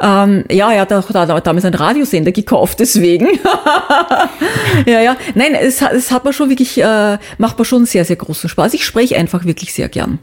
[0.00, 3.28] Ähm, ja, ja, da, da, da hat damals einen Radiosender gekauft, deswegen.
[4.86, 5.16] ja, ja.
[5.34, 8.48] Nein, es, hat- es hat mir schon wirklich, äh, macht mir schon sehr, sehr großen
[8.50, 8.74] Spaß.
[8.74, 10.18] Ich spreche einfach wirklich sehr gern.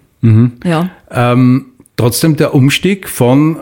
[0.65, 0.89] Ja.
[1.11, 1.67] Ähm,
[1.99, 3.57] trotzdem der Umstieg von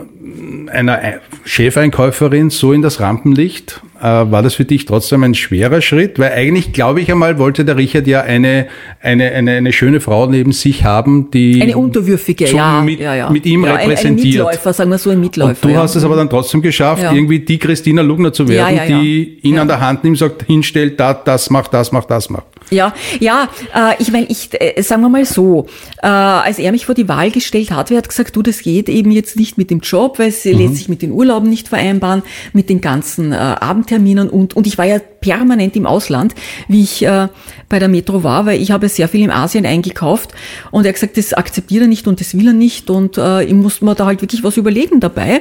[0.68, 1.00] einer
[1.44, 6.18] Chefeinkäuferin so in das Rampenlicht, äh, war das für dich trotzdem ein schwerer Schritt?
[6.18, 8.68] Weil eigentlich, glaube ich einmal, wollte der Richard ja eine,
[9.00, 13.14] eine, eine, eine schöne Frau neben sich haben, die Eine unterwürfige, zum ja, mit, ja,
[13.14, 13.30] ja.
[13.30, 14.46] mit ihm ja, ein, ein repräsentiert.
[14.46, 15.50] Mitläufer, sagen wir so, ein Mitläufer.
[15.50, 15.82] Und du ja.
[15.82, 17.12] hast es aber dann trotzdem geschafft, Ja.
[17.12, 21.14] irgendwie die Christina Lugner zu werden, die ihn an der Hand nimmt, sagt, hinstellt, da,
[21.14, 22.46] das macht, das macht, das macht.
[22.70, 25.66] Ja, ja, äh, ich meine, ich äh, sagen wir mal so,
[26.02, 28.88] äh, als er mich vor die Wahl gestellt hat, er hat gesagt, du, das geht
[28.88, 32.22] eben jetzt nicht mit dem Job, weil es lässt sich mit den Urlauben nicht vereinbaren,
[32.52, 36.34] mit den ganzen äh, Abendterminen und und ich war ja permanent im Ausland,
[36.68, 37.28] wie ich äh,
[37.68, 40.32] bei der Metro war, weil ich habe sehr viel in Asien eingekauft
[40.70, 43.44] und er hat gesagt, das akzeptiert er nicht und das will er nicht und äh,
[43.44, 45.40] ich musste mir da halt wirklich was überlegen dabei.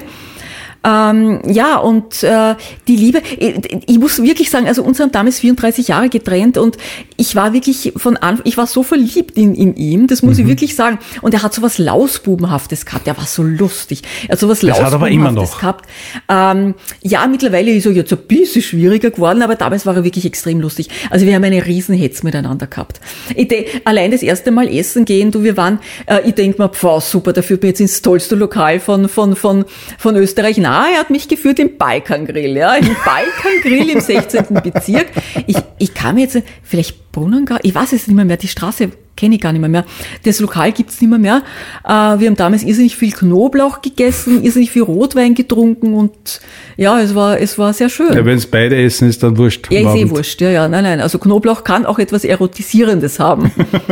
[0.87, 2.55] Ähm, ja, und äh,
[2.87, 6.77] die Liebe, ich, ich muss wirklich sagen, also uns haben damals 34 Jahre getrennt und
[7.17, 10.43] ich war wirklich von Anfang, ich war so verliebt in, in ihm, das muss mhm.
[10.43, 10.99] ich wirklich sagen.
[11.21, 14.03] Und er hat so was Lausbubenhaftes gehabt, er war so lustig.
[14.27, 15.59] Er hat so was das hat aber immer noch.
[15.59, 15.89] gehabt.
[16.29, 20.25] Ähm, ja, mittlerweile ist er jetzt ein bisschen schwieriger geworden, aber damals war er wirklich
[20.25, 20.89] extrem lustig.
[21.09, 23.01] Also wir haben eine Riesenhetz miteinander gehabt.
[23.35, 27.01] Ich allein das erste Mal essen gehen, du, wir waren, äh, ich denk mir, pfau,
[27.01, 29.65] super, da führt mir jetzt ins tollste Lokal von, von, von,
[29.97, 30.57] von Österreich.
[30.85, 34.45] Er hat mich geführt im Balkangrill, ja, im Balkangrill im 16.
[34.63, 35.07] Bezirk.
[35.47, 39.35] Ich, ich kam jetzt, vielleicht Brunnengar, ich weiß es nicht mehr, mehr die Straße kenne
[39.35, 39.85] ich gar nicht mehr, mehr.
[40.23, 41.41] Das Lokal gibt's nicht mehr mehr.
[41.83, 46.39] Äh, wir haben damals irrsinnig viel Knoblauch gegessen, irrsinnig viel Rotwein getrunken und
[46.77, 48.13] ja, es war, es war sehr schön.
[48.13, 49.67] Ja, wenn es beide essen, ist dann wurscht.
[49.71, 51.01] Ja, ist eh wurscht, ja, ja, nein, nein.
[51.01, 53.51] Also Knoblauch kann auch etwas Erotisierendes haben.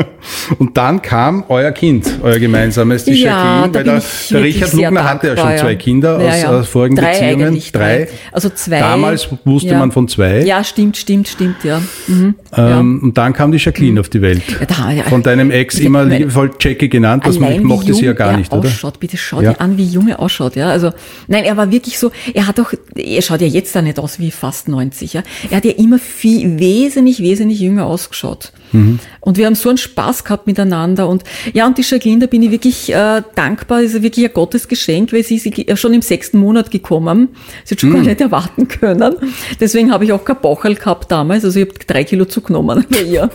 [0.59, 5.03] und dann kam euer Kind, euer gemeinsames, die ja, Jacqueline, weil der, der Richard Lugner
[5.03, 6.49] hatte ja schon zwei Kinder ja, aus, ja.
[6.51, 7.61] aus vorigen drei Beziehungen.
[7.73, 8.07] Drei.
[8.31, 8.79] Also zwei.
[8.79, 10.41] Damals wusste man von zwei.
[10.41, 11.81] Ja, stimmt, stimmt, stimmt, ja.
[12.07, 12.35] Mhm.
[12.55, 13.99] Ähm, und dann kam die Jacqueline mhm.
[13.99, 14.43] auf die Welt.
[14.67, 18.51] Da, von deinem Ex immer liebevoll Jackie genannt, was man mochte sie ja gar nicht,
[18.51, 18.67] oder?
[18.67, 19.53] Ausschaut, bitte schau ja.
[19.53, 20.69] dir an, wie jung er ausschaut, ja.
[20.69, 20.91] Also,
[21.27, 24.19] nein, er war wirklich so, er hat doch, er schaut ja jetzt da nicht aus
[24.19, 25.23] wie fast 90, ja.
[25.49, 28.51] Er hat ja immer viel, wesentlich, wesentlich jünger ausgeschaut.
[28.75, 28.99] Mhm.
[29.19, 31.07] Und wir haben so einen Spaß gehabt miteinander.
[31.09, 33.81] Und ja, und die Jacqueline, da bin ich wirklich äh, dankbar.
[33.81, 37.29] Das ist wirklich ein Gottesgeschenk, weil sie ist schon im sechsten Monat gekommen.
[37.63, 37.95] Sie hat schon mhm.
[37.95, 39.15] gar nicht erwarten können.
[39.59, 41.43] Deswegen habe ich auch kein Bauchel gehabt damals.
[41.43, 43.29] Also ich habe drei Kilo zugenommen bei ihr.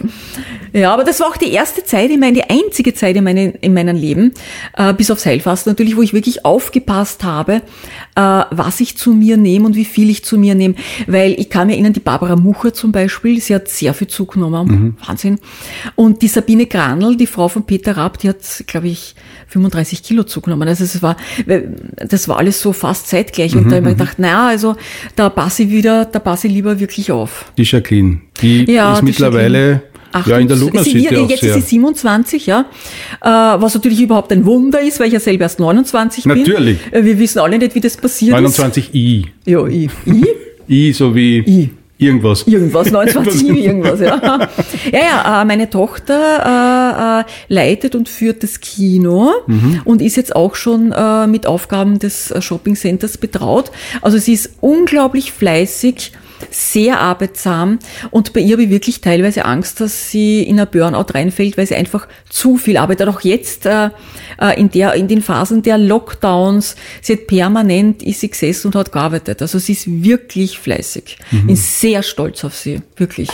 [0.72, 3.50] Ja, aber das war auch die erste Zeit, ich meine, die einzige Zeit in, meine,
[3.60, 4.32] in meinem Leben,
[4.76, 7.62] äh, bis aufs Heilfasten natürlich, wo ich wirklich aufgepasst habe,
[8.14, 10.74] äh, was ich zu mir nehme und wie viel ich zu mir nehme.
[11.06, 14.68] Weil ich kann mir erinnern, die Barbara Mucher zum Beispiel, sie hat sehr viel zugenommen.
[14.68, 14.96] Mhm.
[15.06, 15.29] Wahnsinn.
[15.96, 19.14] Und die Sabine Granl, die Frau von Peter Raab, die hat, glaube ich,
[19.48, 20.68] 35 Kilo zugenommen.
[20.68, 21.16] Also es war,
[21.96, 23.54] das war alles so fast zeitgleich.
[23.54, 24.76] Und mhm, da habe ich mir gedacht, naja, also
[25.16, 27.52] da passe ich wieder, da passe ich lieber wirklich auf.
[27.56, 29.82] Die Jacqueline, die ja, ist die mittlerweile.
[30.12, 31.56] Ach, ja, in der Lugner sie, ja Jetzt sehr.
[31.56, 32.66] ist sie 27, ja.
[33.20, 36.44] Äh, was natürlich überhaupt ein Wunder ist, weil ich ja selber erst 29 natürlich.
[36.46, 36.54] bin.
[36.54, 36.92] Natürlich.
[36.92, 38.94] Äh, wir wissen alle nicht, wie das passiert 29 ist.
[38.94, 39.26] 29 I.
[39.44, 39.88] Ja, I.
[40.06, 40.24] I?
[40.88, 41.70] I, so wie I.
[42.00, 42.46] Irgendwas.
[42.46, 44.16] Irgendwas, 29 I, irgendwas, ja.
[44.90, 49.82] Ja, ja, äh, meine Tochter äh, äh, leitet und führt das Kino mhm.
[49.84, 53.70] und ist jetzt auch schon äh, mit Aufgaben des Shopping Centers betraut.
[54.00, 56.12] Also sie ist unglaublich fleißig
[56.50, 57.78] sehr arbeitsam
[58.10, 61.66] und bei ihr habe ich wirklich teilweise Angst, dass sie in ein Burnout reinfällt, weil
[61.66, 63.08] sie einfach zu viel arbeitet.
[63.08, 63.90] Auch jetzt äh,
[64.40, 68.74] äh, in, der, in den Phasen der Lockdowns, sie hat permanent ist sie gesessen und
[68.74, 69.42] hat gearbeitet.
[69.42, 71.18] Also sie ist wirklich fleißig.
[71.30, 71.38] Mhm.
[71.38, 73.30] Ich bin sehr stolz auf sie, wirklich.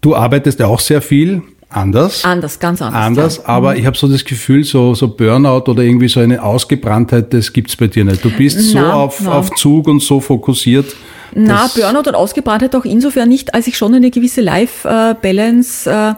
[0.00, 2.24] Du arbeitest ja auch sehr viel anders.
[2.24, 3.02] Anders, ganz anders.
[3.02, 3.46] Anders, ja.
[3.46, 3.80] aber mhm.
[3.80, 7.76] ich habe so das Gefühl, so, so Burnout oder irgendwie so eine Ausgebranntheit, das gibt's
[7.76, 8.24] bei dir nicht.
[8.24, 9.32] Du bist na, so auf, na.
[9.32, 10.94] auf Zug und so fokussiert.
[11.34, 16.14] Na, Burnout und Ausgebranntheit auch insofern nicht, als ich schon eine gewisse Life-Balance äh,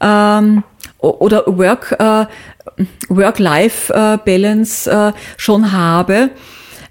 [0.00, 0.64] ähm,
[0.98, 2.26] oder Work, äh,
[3.08, 6.30] Work-Life-Balance äh, schon habe.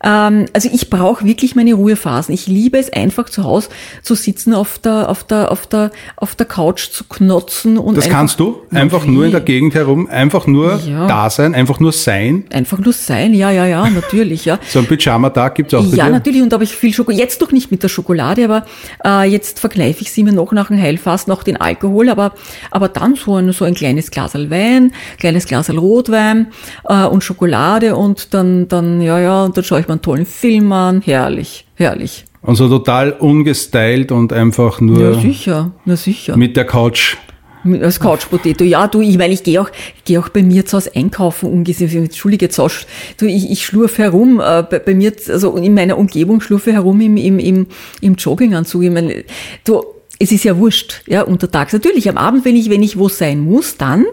[0.06, 2.34] Ähm, also ich brauche wirklich meine Ruhephasen.
[2.34, 3.70] Ich liebe es einfach zu Hause
[4.04, 7.98] zu sitzen, auf der, auf der, auf der, auf der Couch zu knotzen und.
[7.98, 8.62] Das kannst du?
[8.72, 9.12] Einfach okay.
[9.12, 11.08] nur in der Gegend herum, einfach nur ja.
[11.08, 12.46] da sein, einfach nur sein?
[12.54, 14.60] Einfach nur sein, ja, ja, ja, natürlich, ja.
[14.68, 17.22] so ein Pyjama-Tag gibt's auch Ja, natürlich, und da habe ich viel Schokolade.
[17.22, 18.66] Jetzt doch nicht mit der Schokolade, aber
[19.04, 22.34] äh, jetzt verkneife ich sie mir noch nach dem Heilfast noch den Alkohol, aber,
[22.70, 26.48] aber dann so ein, so ein kleines Glas Wein, kleines Glas Rotwein
[26.90, 30.26] äh, und Schokolade und dann, dann, ja, ja, und dann schaue ich mal einen tollen
[30.26, 31.02] Film an.
[31.02, 32.26] Herrlich, herrlich.
[32.42, 35.00] Und so total ungestylt und einfach nur.
[35.00, 36.38] Ja, sicher, na sicher.
[36.38, 37.18] Mit der Couch.
[37.82, 38.64] Als Couch Potato.
[38.64, 39.72] Ja, du, ich meine, ich gehe auch,
[40.04, 42.04] gehe auch bei mir zu Hause einkaufen, ungesehen.
[42.04, 42.70] Entschuldige, auch,
[43.18, 47.02] du, ich, ich schlurfe herum, äh, bei, bei, mir, also in meiner Umgebung schlurfe herum
[47.02, 47.66] im, im, im,
[48.02, 48.84] im Jogginganzug.
[48.84, 49.24] Ich meine,
[49.64, 49.82] du,
[50.18, 51.74] es ist ja wurscht, ja, untertags.
[51.74, 54.06] Natürlich, am Abend, wenn ich, wenn ich wo sein muss, dann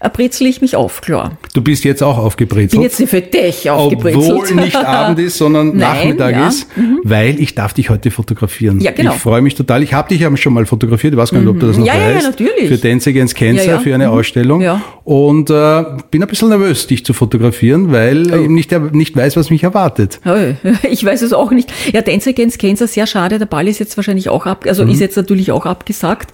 [0.00, 1.36] äh, brezel ich mich auf, klar.
[1.52, 2.74] Du bist jetzt auch aufgebrezelt.
[2.74, 4.30] Ich bin jetzt für dich aufgebrezelt.
[4.30, 6.48] Obwohl nicht Abend ist, sondern Nein, Nachmittag ja.
[6.48, 7.00] ist, mhm.
[7.02, 8.80] weil ich darf dich heute fotografieren.
[8.80, 9.14] Ja, genau.
[9.14, 9.82] Ich freue mich total.
[9.82, 11.14] Ich habe dich ja schon mal fotografiert.
[11.14, 12.22] Ich weiß gar nicht, ob du das noch ja, weißt.
[12.22, 12.68] Ja, natürlich.
[12.68, 13.78] Für Dance Against Cancer, ja, ja.
[13.80, 14.12] für eine mhm.
[14.12, 14.60] Ausstellung.
[14.60, 14.80] Ja.
[15.04, 18.42] Und äh, bin ein bisschen nervös, dich zu fotografieren, weil oh.
[18.42, 20.20] ich nicht, nicht weiß, was mich erwartet.
[20.24, 20.36] Oh,
[20.90, 21.72] ich weiß es auch nicht.
[21.92, 23.38] Ja, Dance Against Cancer, sehr schade.
[23.38, 24.90] Der Ball ist jetzt wahrscheinlich auch ab, also mhm.
[24.90, 26.32] ist jetzt natürlich auch abgesagt gesagt.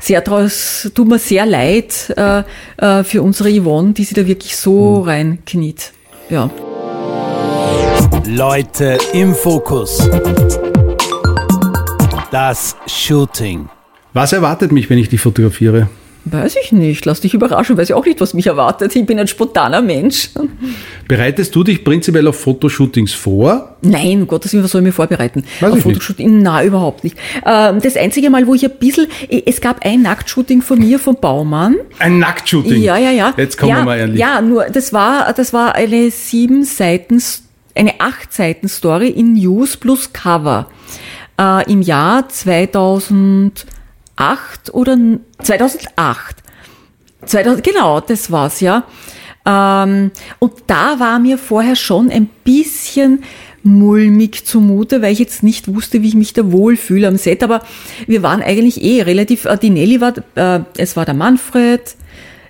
[0.00, 2.42] Sehr draus, tut mir sehr leid äh,
[2.78, 5.08] äh, für unsere Yvonne, die sich da wirklich so mhm.
[5.08, 5.92] reinkniet.
[6.28, 6.50] Ja.
[8.26, 10.08] Leute im Fokus.
[12.30, 13.68] Das Shooting.
[14.14, 15.88] Was erwartet mich, wenn ich dich fotografiere?
[16.24, 17.04] Weiß ich nicht.
[17.04, 17.76] Lass dich überraschen.
[17.76, 18.94] Weiß ich auch nicht, was mich erwartet.
[18.94, 20.30] Ich bin ein spontaner Mensch.
[21.08, 23.76] Bereitest du dich prinzipiell auf Fotoshootings vor?
[23.82, 25.44] Nein, um Gottes Willen, was soll ich mir vorbereiten?
[25.60, 25.94] Weiß auf ich nicht.
[25.94, 26.40] Fotoshooting?
[26.40, 27.16] Nein, überhaupt nicht.
[27.44, 31.16] Ähm, Das einzige Mal, wo ich ein bisschen, es gab ein Nacktshooting von mir vom
[31.16, 31.74] Baumann.
[31.98, 32.80] Ein Nacktshooting.
[32.80, 33.34] Ja, ja, ja.
[33.36, 34.20] Jetzt kommen ja, wir mal ehrlich.
[34.20, 37.20] Ja, nur, das war, das war eine sieben Seiten,
[37.74, 40.68] eine acht Seiten Story in News plus Cover.
[41.40, 42.28] Äh, Im Jahr
[44.16, 46.36] 2008 oder n- 2008.
[47.26, 48.84] 2000, genau, das war's, ja.
[49.46, 53.24] Ähm, und da war mir vorher schon ein bisschen
[53.64, 57.42] mulmig zumute, weil ich jetzt nicht wusste, wie ich mich da wohlfühle am Set.
[57.44, 57.62] Aber
[58.06, 61.94] wir waren eigentlich eh relativ, äh, die Nelly war, äh, es war der Manfred,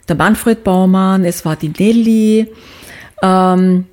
[0.08, 2.48] der Manfred Baumann, es war die Nelly,
[3.22, 3.86] ähm,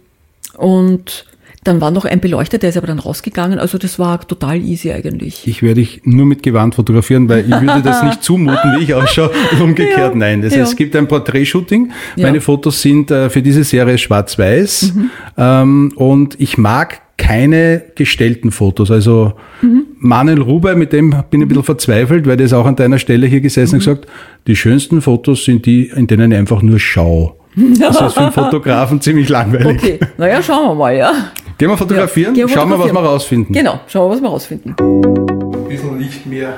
[0.58, 1.26] und
[1.70, 3.60] dann war noch ein Beleuchter, der ist aber dann rausgegangen.
[3.60, 5.48] Also das war total easy eigentlich.
[5.48, 8.94] Ich werde dich nur mit Gewand fotografieren, weil ich würde das nicht zumuten, wie ich
[8.94, 9.32] ausschaue.
[9.62, 10.42] Umgekehrt, Ja, nein.
[10.42, 10.62] Das ja.
[10.62, 11.92] heißt, es gibt ein Porträtshooting.
[12.16, 12.26] Ja.
[12.28, 14.94] Meine Fotos sind äh, für diese Serie schwarz-weiß.
[14.96, 15.10] Mhm.
[15.38, 18.92] Ähm, und ich mag keine gestellten Fotos.
[18.92, 19.84] Also Mhm.
[20.00, 22.98] Manuel Ruber, mit dem bin ich ein bisschen verzweifelt, weil der ist auch an deiner
[22.98, 24.08] Stelle hier gesessen und gesagt,
[24.48, 27.34] die schönsten Fotos sind die, in denen ich einfach nur schaue.
[27.78, 29.78] Das ist für einen Fotografen ziemlich langweilig.
[29.84, 31.12] Okay, naja, schauen wir mal, ja.
[31.60, 33.54] Gehen wir fotografieren, Ja, gehen wir schauen wir, was wir rausfinden.
[33.54, 34.76] Genau, schauen wir, was wir rausfinden.
[34.80, 36.58] Ein bisschen Licht mehr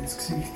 [0.00, 0.52] ins Gesicht.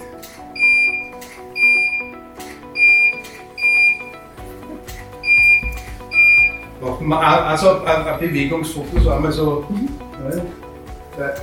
[6.80, 8.04] Machen wir also ein,
[9.02, 9.64] so einmal so.
[11.16, 11.34] Zwei.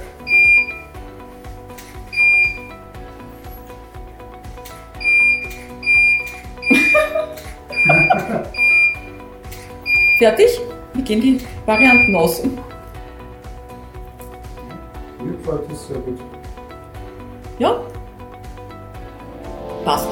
[10.19, 10.61] Fertig?
[11.05, 12.41] Gehen die Varianten aus?
[15.23, 16.17] Mir gefällt das sehr gut.
[17.59, 17.75] Ja?
[19.83, 20.07] Passt.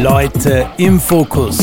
[0.00, 1.58] Leute im Fokus.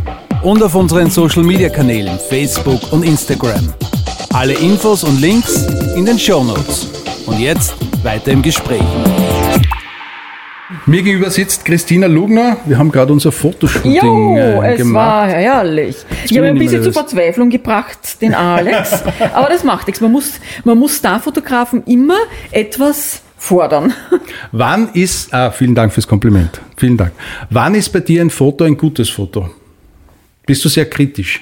[0.43, 3.73] und auf unseren Social Media Kanälen Facebook und Instagram.
[4.33, 5.65] Alle Infos und Links
[5.95, 6.87] in den Show Notes.
[7.25, 8.81] Und jetzt weiter im Gespräch.
[10.85, 12.57] Mir gegenüber sitzt Christina Lugner.
[12.65, 15.05] Wir haben gerade unser Fotoshooting Jo, äh, es gemacht.
[15.05, 15.97] war herrlich.
[16.25, 16.93] Ich habe ein bisschen zur.
[16.93, 19.03] Verzweiflung gebracht, den Alex.
[19.33, 19.99] Aber das macht nichts.
[20.01, 22.17] Man muss, man muss Starfotografen immer
[22.51, 23.93] etwas fordern.
[24.53, 26.61] Wann ist, ah, vielen Dank fürs Kompliment.
[26.77, 27.11] Vielen Dank.
[27.49, 29.49] Wann ist bei dir ein Foto ein gutes Foto?
[30.45, 31.41] Bist du sehr kritisch?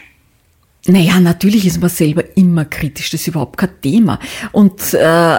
[0.90, 4.20] Naja, natürlich ist man selber immer kritisch, das ist überhaupt kein Thema.
[4.52, 5.38] Und äh,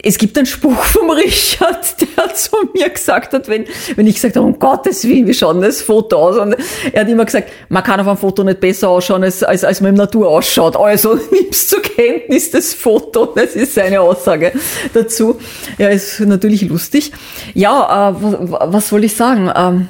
[0.00, 3.64] es gibt einen Spruch vom Richard, der zu mir gesagt hat, wenn,
[3.96, 6.36] wenn ich gesagt habe, um Gottes Willen, wie schaut das Foto aus?
[6.36, 6.54] Und
[6.92, 9.80] er hat immer gesagt, man kann auf einem Foto nicht besser ausschauen, als, als, als
[9.80, 10.76] man im Natur ausschaut.
[10.76, 13.26] Also nimmst zur Kenntnis das Foto.
[13.34, 14.52] Das ist seine Aussage
[14.92, 15.40] dazu.
[15.78, 17.10] Ja, ist natürlich lustig.
[17.54, 19.50] Ja, äh, was, was soll ich sagen?
[19.56, 19.88] Ähm,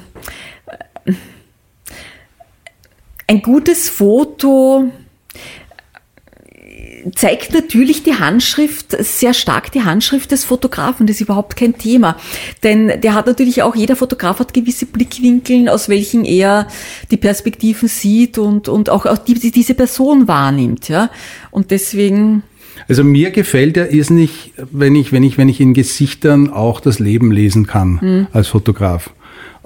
[3.27, 4.91] ein gutes Foto
[7.13, 12.17] zeigt natürlich die Handschrift, sehr stark die Handschrift des Fotografen, das ist überhaupt kein Thema.
[12.63, 16.67] Denn der hat natürlich auch, jeder Fotograf hat gewisse Blickwinkeln, aus welchen er
[17.11, 21.09] die Perspektiven sieht und, und auch, auch die, die diese Person wahrnimmt, ja.
[21.51, 22.43] Und deswegen,
[22.87, 26.99] Also mir gefällt ja irrsinnig, wenn ich, wenn ich, wenn ich in Gesichtern auch das
[26.99, 28.27] Leben lesen kann Hm.
[28.33, 29.11] als Fotograf.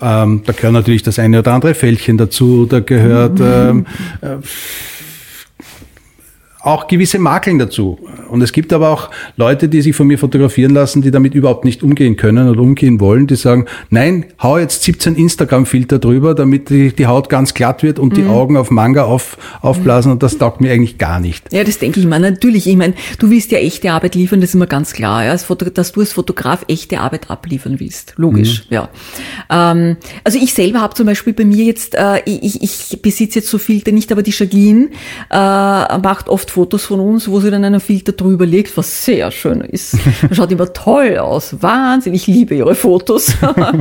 [0.02, 3.86] Ähm, da gehört natürlich das eine oder andere Fältchen dazu, da gehört ähm,
[4.22, 4.38] äh,
[6.62, 7.98] auch gewisse Makeln dazu.
[8.30, 11.64] Und es gibt aber auch Leute, die sich von mir fotografieren lassen, die damit überhaupt
[11.64, 16.70] nicht umgehen können oder umgehen wollen, die sagen, nein, hau jetzt 17 Instagram-Filter drüber, damit
[16.70, 20.38] die, die Haut ganz glatt wird und die Augen auf Manga auf, aufblasen und das
[20.38, 21.52] taugt mir eigentlich gar nicht.
[21.54, 22.68] ja, das denke ich mir natürlich.
[22.68, 25.92] Ich meine, du willst ja echte Arbeit liefern, das ist immer ganz klar, ja, dass
[25.94, 28.14] du als Fotograf echte Arbeit abliefern willst.
[28.18, 28.90] Logisch, ja.
[29.50, 29.96] Ähm,
[30.26, 33.58] also ich selber habe zum Beispiel bei mir jetzt, äh, ich, ich besitze jetzt so
[33.58, 34.90] Filter nicht, aber die Jacqueline
[35.30, 39.32] äh, macht oft Fotos von uns, wo sie dann einen Filter drüber legt, was sehr
[39.32, 39.98] schön ist.
[40.32, 41.56] Schaut immer toll aus.
[41.62, 43.34] Wahnsinn, ich liebe ihre Fotos.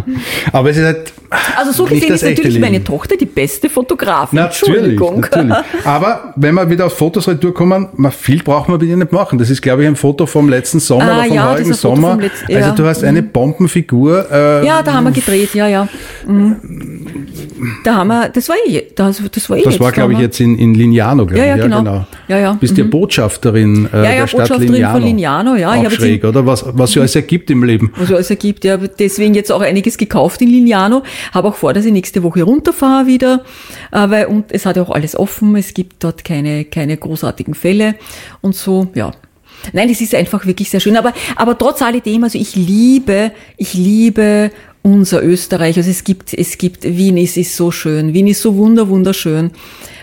[0.53, 1.13] Aber es ist halt
[1.59, 2.85] also so gesehen ist natürlich meine Leben.
[2.87, 4.39] Tochter die beste Fotografin.
[4.39, 5.21] Natürlich, Entschuldigung.
[5.21, 5.57] natürlich.
[5.85, 9.39] Aber wenn wir wieder auf Fotos retour kommen, viel braucht man bitte nicht machen.
[9.39, 12.11] Das ist, glaube ich, ein Foto vom letzten Sommer Ah, oder vom ja, Foto Sommer.
[12.13, 12.75] vom letzten- also ja.
[12.75, 14.27] du hast eine Bombenfigur.
[14.31, 15.87] Äh, Ja, da haben wir gedreht, ja, ja.
[17.85, 20.19] Da haben wir, das war eh, das, das war eh Das jetzt, war, glaube ich,
[20.19, 21.61] jetzt in, in Lignano, glaube Ja, ich.
[21.61, 22.07] ja, genau.
[22.29, 22.53] Ja, ja.
[22.55, 24.99] Bist ja Botschafterin äh, Ja, ja, der Stadt Botschafterin Lignano.
[24.99, 25.73] von Lignano, ja.
[25.75, 26.47] Ich Auch jetzt schräg, oder?
[26.47, 27.93] Was, was ja alles ergibt im Leben.
[27.99, 31.03] Also es ergibt, ja, deswegen jetzt auch einiges gekauft in Lignano.
[31.33, 33.43] Habe auch vor, dass ich nächste Woche runterfahre wieder,
[33.93, 35.57] äh, weil und es hat ja auch alles offen.
[35.57, 37.95] Es gibt dort keine keine großartigen Fälle
[38.41, 39.13] und so, ja.
[39.73, 40.97] Nein, das ist einfach wirklich sehr schön.
[40.97, 44.51] Aber aber trotz alledem, also ich liebe, ich liebe
[44.83, 45.77] unser Österreich.
[45.77, 48.15] Also es gibt es gibt Wien, es ist so schön.
[48.15, 49.51] Wien ist so wunder wunderschön.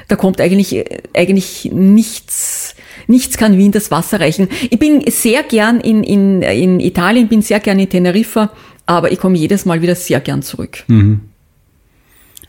[0.07, 2.75] Da kommt eigentlich eigentlich nichts
[3.07, 4.47] Nichts kann Wien das Wasser reichen.
[4.69, 8.51] Ich bin sehr gern in, in, in Italien, bin sehr gern in Teneriffa,
[8.85, 10.83] aber ich komme jedes Mal wieder sehr gern zurück.
[10.87, 11.21] Hm.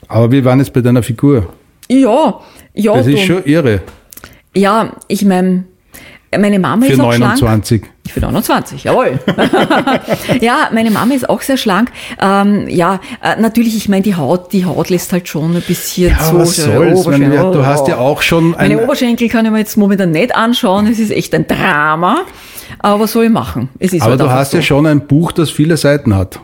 [0.09, 1.53] Aber wir waren jetzt bei deiner Figur.
[1.89, 2.41] Ja,
[2.75, 3.83] ja, Das ist schon irre.
[4.55, 5.65] ja, ich meine,
[6.39, 7.41] meine Mama Für ist auch schlank.
[7.41, 7.83] 29.
[8.07, 9.19] Ich bin 29, jawohl.
[10.41, 11.91] ja, meine Mama ist auch sehr schlank.
[12.21, 16.11] Ähm, ja, äh, natürlich, ich meine, die Haut, die Haut lässt halt schon ein bisschen
[16.11, 16.39] Ja, zu.
[16.39, 17.01] was so soll's?
[17.01, 19.77] Oberschenkel- Wenn wir- du hast ja auch schon ein- Meine Oberschenkel kann ich mir jetzt
[19.77, 20.87] momentan nicht anschauen.
[20.87, 22.19] Es ist echt ein Drama.
[22.79, 23.69] Aber was soll ich machen?
[23.79, 24.59] Es ist Aber halt du hast so.
[24.59, 26.39] ja schon ein Buch, das viele Seiten hat.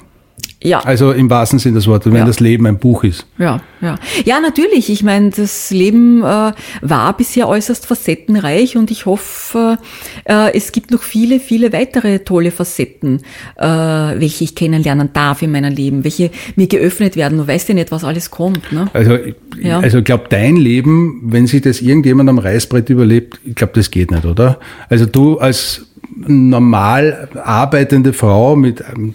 [0.64, 0.80] Ja.
[0.80, 2.24] Also im wahrsten Sinne des Wortes, wenn Ja.
[2.26, 3.26] das Leben ein Buch ist.
[3.38, 3.96] Ja, ja.
[4.24, 4.90] Ja, natürlich.
[4.90, 6.52] Ich meine, das Leben äh,
[6.82, 9.78] war bisher äußerst facettenreich und ich hoffe,
[10.24, 13.20] äh, es gibt noch viele, viele weitere tolle Facetten,
[13.56, 17.38] äh, welche ich kennenlernen darf in meinem Leben, welche mir geöffnet werden.
[17.38, 18.72] Du weißt ja nicht, was alles kommt.
[18.72, 18.88] Ne?
[18.92, 19.80] Also, ich- Ja.
[19.80, 23.90] also ich glaube, dein Leben, wenn sich das irgendjemand am Reißbrett überlebt, ich glaube, das
[23.90, 24.58] geht nicht, oder?
[24.88, 29.14] Also du als normal arbeitende Frau mit ähm,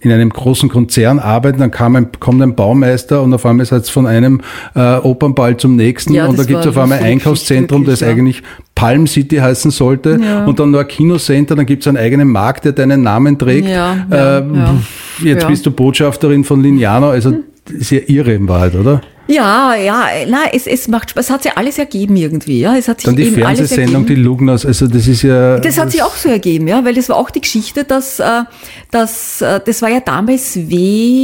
[0.00, 3.84] in einem großen Konzern arbeiten, dann kam ein, kommt ein Baumeister und auf einmal seid
[3.86, 4.42] ihr von einem
[4.74, 8.00] äh, Opernball zum nächsten Ja, und da das gibt es auf einmal ein Einkaufszentrum, das
[8.02, 8.12] wirklich, ja.
[8.12, 8.42] eigentlich
[8.74, 10.44] Palm City heißen sollte Ja.
[10.44, 13.68] und dann noch ein Kinocenter, dann gibt es einen eigenen Markt, der deinen Namen trägt.
[14.10, 14.80] Ähm.
[15.22, 17.32] Jetzt bist du Botschafterin von Lignano, also
[17.64, 19.00] das ist ja irre in Wahrheit, oder?
[19.26, 21.26] Ja, ja, na, es, es macht Spaß.
[21.26, 22.76] Es hat sich alles ergeben irgendwie, ja.
[22.76, 25.58] Es hat sich Dann die eben Fernsehsendung, die Lugnas, also das ist ja.
[25.58, 28.42] Das hat sich auch so ergeben, ja, weil das war auch die Geschichte, dass, äh,
[28.90, 30.68] dass äh, das war ja damals W,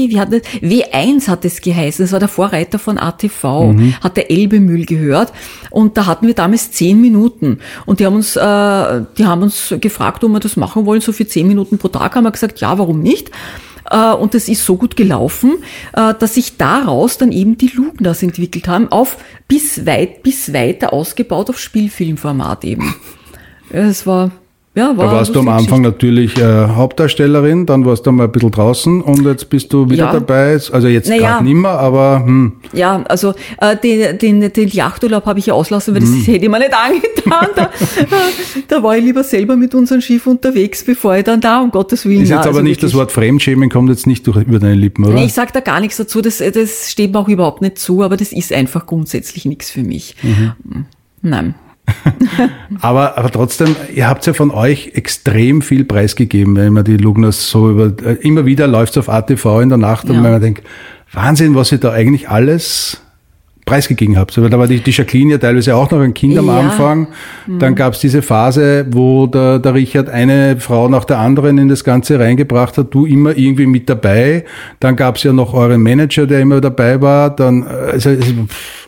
[0.08, 4.30] wie hat das, W1 hat es geheißen, das war der Vorreiter von ATV, hat der
[4.30, 5.32] Elbemüll gehört
[5.70, 8.40] und da hatten wir damals zehn Minuten und die haben uns, äh,
[9.18, 12.14] die haben uns gefragt, ob wir das machen wollen, so für zehn Minuten pro Tag,
[12.14, 13.30] haben wir gesagt, ja, warum nicht?
[13.90, 15.58] Äh, Und das ist so gut gelaufen,
[15.92, 19.18] äh, dass sich daraus dann eben die Lugnas entwickelt haben, auf
[19.48, 22.94] bis weit, bis weiter ausgebaut auf Spielfilmformat eben.
[23.72, 24.32] Es war,
[24.74, 28.32] ja, war Da warst du am Anfang natürlich äh, Hauptdarstellerin, dann warst du mal ein
[28.32, 30.12] bisschen draußen und jetzt bist du wieder Ja.
[30.12, 30.52] dabei.
[30.72, 31.22] Also jetzt Naja.
[31.32, 32.78] gerade nimmer, aber hm, Geschichte.
[32.78, 36.22] Ja, also äh, den, den, den Yachturlaub habe ich ja auslassen, weil das Mhm.
[36.22, 37.48] hätte ich mir nicht angetan.
[37.56, 37.70] Da,
[38.68, 42.06] da war ich lieber selber mit unserem Schiff unterwegs, bevor ich dann da, um Gottes
[42.06, 42.22] Willen.
[42.22, 42.98] ist jetzt aber also nicht das wirklich.
[43.00, 45.14] Wort Fremdschämen kommt jetzt nicht durch über deine Lippen, oder?
[45.14, 48.02] Nee, ich sag da gar nichts dazu, das, das steht mir auch überhaupt nicht zu,
[48.02, 50.14] aber das ist einfach grundsätzlich nichts für mich.
[50.22, 50.84] Mhm.
[51.22, 51.54] Nein.
[52.80, 57.50] Aber, aber trotzdem, ihr habt ja von euch extrem viel preisgegeben, wenn man die Lugnas
[57.50, 60.22] so über, äh, immer wieder läuft's auf ATV in der Nacht und Ja.
[60.22, 60.62] man denkt,
[61.12, 63.02] Wahnsinn, was ihr da eigentlich alles
[63.66, 64.36] preisgegeben habt.
[64.38, 66.58] Aber da war die, die Jacqueline ja teilweise auch noch ein Kind am Ja.
[66.60, 67.08] Anfang.
[67.46, 71.84] Dann gab's diese Phase, wo der, der Richard eine Frau nach der anderen in das
[71.84, 74.44] Ganze reingebracht hat, du immer irgendwie mit dabei.
[74.80, 77.30] Dann gab's ja noch euren Manager, der immer dabei war.
[77.30, 78.79] Dann, äh, also, es- pff,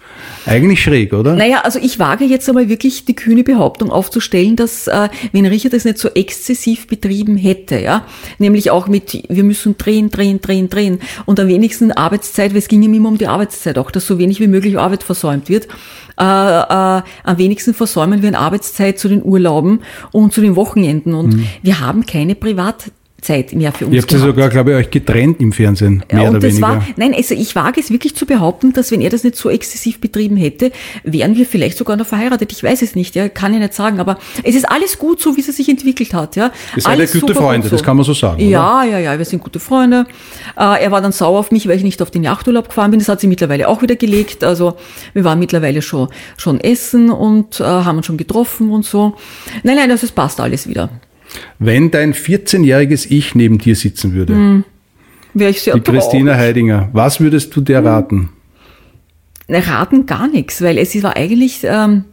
[0.46, 1.34] eigentlich schräg, oder?
[1.34, 5.72] Naja, also ich wage jetzt einmal wirklich die kühne Behauptung aufzustellen, dass äh, wenn Richard
[5.72, 8.06] das nicht so exzessiv betrieben hätte, ja,
[8.38, 12.68] nämlich auch mit, wir müssen drehen, drehen, drehen, drehen und am wenigsten Arbeitszeit, weil es
[12.68, 15.68] ging ihm immer um die Arbeitszeit auch, dass so wenig wie möglich Arbeit versäumt wird.
[16.18, 19.80] Äh, äh, am wenigsten versäumen wir in Arbeitszeit zu den Urlauben
[20.10, 22.34] und zu den Wochenenden und wir haben keine
[23.22, 24.34] Privatzeit mehr für uns Ihr habt ja gehabt.
[24.36, 26.60] sogar, glaube ich, euch getrennt im Fernsehen, mehr Ja, oder weniger.
[26.60, 29.48] war, nein, also ich wage es wirklich zu behaupten, dass wenn er das nicht so
[29.48, 30.72] exzessiv betrieben hätte,
[31.04, 32.52] wären wir vielleicht sogar noch verheiratet.
[32.52, 35.36] Ich weiß es nicht, ja, kann ich nicht sagen, aber es ist alles gut so,
[35.36, 36.50] wie es sich entwickelt hat, ja.
[36.76, 37.76] Ihr seid alles ja gute Freunde, so.
[37.76, 38.44] das kann man so sagen, oder?
[38.50, 40.06] Ja, ja, ja, wir sind gute Freunde.
[40.56, 43.00] Äh, er war dann sauer auf mich, weil ich nicht auf den Yachturlaub gefahren bin.
[43.00, 44.42] Das hat sie mittlerweile auch wieder gelegt.
[44.44, 44.76] Also
[45.14, 49.14] wir waren mittlerweile schon, schon essen und äh, haben uns schon getroffen und so.
[49.62, 50.90] Nein, nein, also es passt alles wieder.
[51.58, 54.64] Wenn dein 14-jähriges Ich neben dir sitzen würde, Hm,
[55.34, 57.64] Wäre ich sehr die Christina Heidinger, was würdest du Hm.
[57.64, 58.30] der raten?
[59.48, 62.04] raten gar nichts, weil es war eigentlich ähm,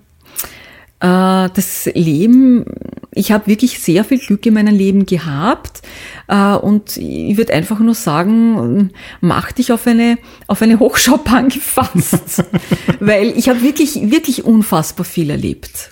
[0.99, 2.65] äh, das Leben,
[3.13, 5.82] ich habe wirklich sehr viel Glück in meinem Leben gehabt
[6.28, 8.91] äh, und ich würde einfach nur sagen,
[9.22, 10.17] mach dich auf eine,
[10.47, 12.43] auf eine Hochschaubahn gefasst,
[12.99, 15.91] weil ich habe wirklich, wirklich unfassbar viel erlebt,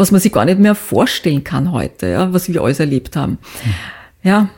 [0.00, 3.38] was man sich gar nicht mehr vorstellen kann heute, ja, was wir alles erlebt haben.
[4.22, 4.48] Ja,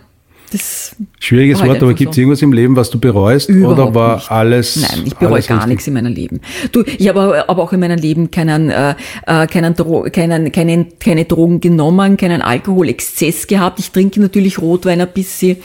[0.53, 2.21] das Schwieriges halt Wort, aber gibt es so.
[2.21, 3.49] irgendwas im Leben, was du bereust?
[3.49, 4.31] Überhaupt oder war nicht.
[4.31, 4.77] alles.
[4.77, 5.67] Nein, ich bereue gar richtig?
[5.67, 6.41] nichts in meinem Leben.
[6.73, 8.95] Du, ich habe aber auch in meinem Leben keinen, äh,
[9.27, 13.79] äh, keinen, Dro keinen, keinen, keine Drogen genommen, keinen Alkoholexzess gehabt.
[13.79, 15.57] Ich trinke natürlich Rotwein ein bisschen.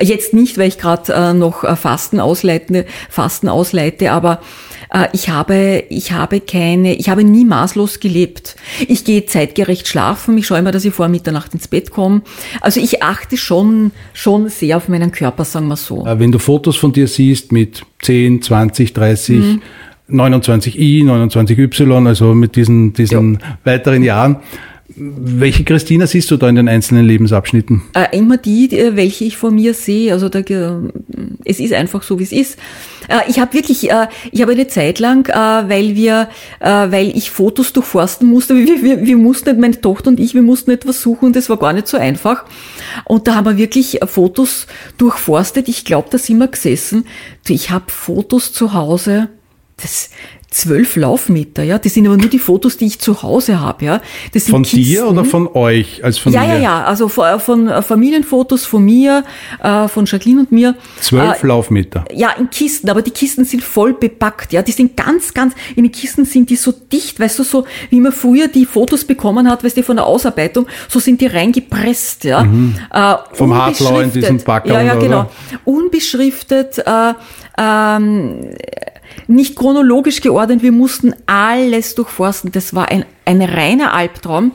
[0.00, 4.40] Jetzt nicht, weil ich gerade äh, noch äh, Fasten ausleite, Fasten ausleite, aber
[5.12, 8.56] ich habe, ich habe keine, ich habe nie maßlos gelebt.
[8.86, 10.38] Ich gehe zeitgerecht schlafen.
[10.38, 12.22] Ich schaue immer, dass ich vor Mitternacht ins Bett komme.
[12.60, 16.06] Also ich achte schon, schon sehr auf meinen Körper, sagen wir so.
[16.06, 19.62] Äh, Wenn du Fotos von dir siehst mit 10, 20, 30, Mhm.
[20.10, 24.36] 29i, 29y, also mit diesen, diesen weiteren Jahren,
[24.96, 27.82] welche Christina siehst du da in den einzelnen Lebensabschnitten?
[27.92, 30.14] Äh, immer die, die, welche ich vor mir sehe.
[30.14, 30.70] Also da, äh,
[31.44, 32.58] es ist einfach so, wie es ist.
[33.08, 36.30] Äh, ich habe wirklich, äh, ich habe eine Zeit lang, äh, weil wir,
[36.60, 40.42] äh, weil ich Fotos durchforsten musste, wir, wir, wir mussten meine Tochter und ich, wir
[40.42, 42.46] mussten etwas suchen und das war gar nicht so einfach.
[43.04, 44.66] Und da haben wir wirklich äh, Fotos
[44.96, 45.68] durchforstet.
[45.68, 47.04] Ich glaube, da sind wir gesessen.
[47.46, 49.28] Ich habe Fotos zu Hause.
[49.76, 50.10] Das
[50.50, 51.78] zwölf Laufmeter, ja.
[51.78, 54.00] Das sind aber nur die Fotos, die ich zu Hause habe, ja.
[54.32, 54.70] Das sind Von dir
[55.00, 55.04] Kisten.
[55.06, 56.54] oder von euch als Ja, Familie?
[56.54, 56.84] ja, ja.
[56.84, 59.24] Also von, von äh, Familienfotos von mir,
[59.62, 60.74] äh, von Jacqueline und mir.
[61.00, 62.04] Zwölf Äh, Laufmeter.
[62.12, 64.62] ja, in Kisten, aber die Kisten sind voll bepackt, ja.
[64.62, 68.00] Die sind ganz, ganz, in den Kisten sind die so dicht, weißt du, so wie
[68.00, 72.24] man früher die Fotos bekommen hat, weißt du, von der Ausarbeitung, so sind die reingepresst,
[72.24, 72.40] ja.
[72.40, 72.74] Äh, Mhm.
[73.32, 74.22] Vom Hartlau in unbeschriftet.
[74.22, 75.02] diesen Packerl, Ja, ja, oder?
[75.02, 75.30] genau.
[75.64, 77.12] Unbeschriftet, äh,
[77.60, 78.50] ähm,
[79.26, 82.52] nicht chronologisch geordnet, wir mussten alles durchforsten.
[82.52, 84.52] Das war ein, ein reiner Albtraum.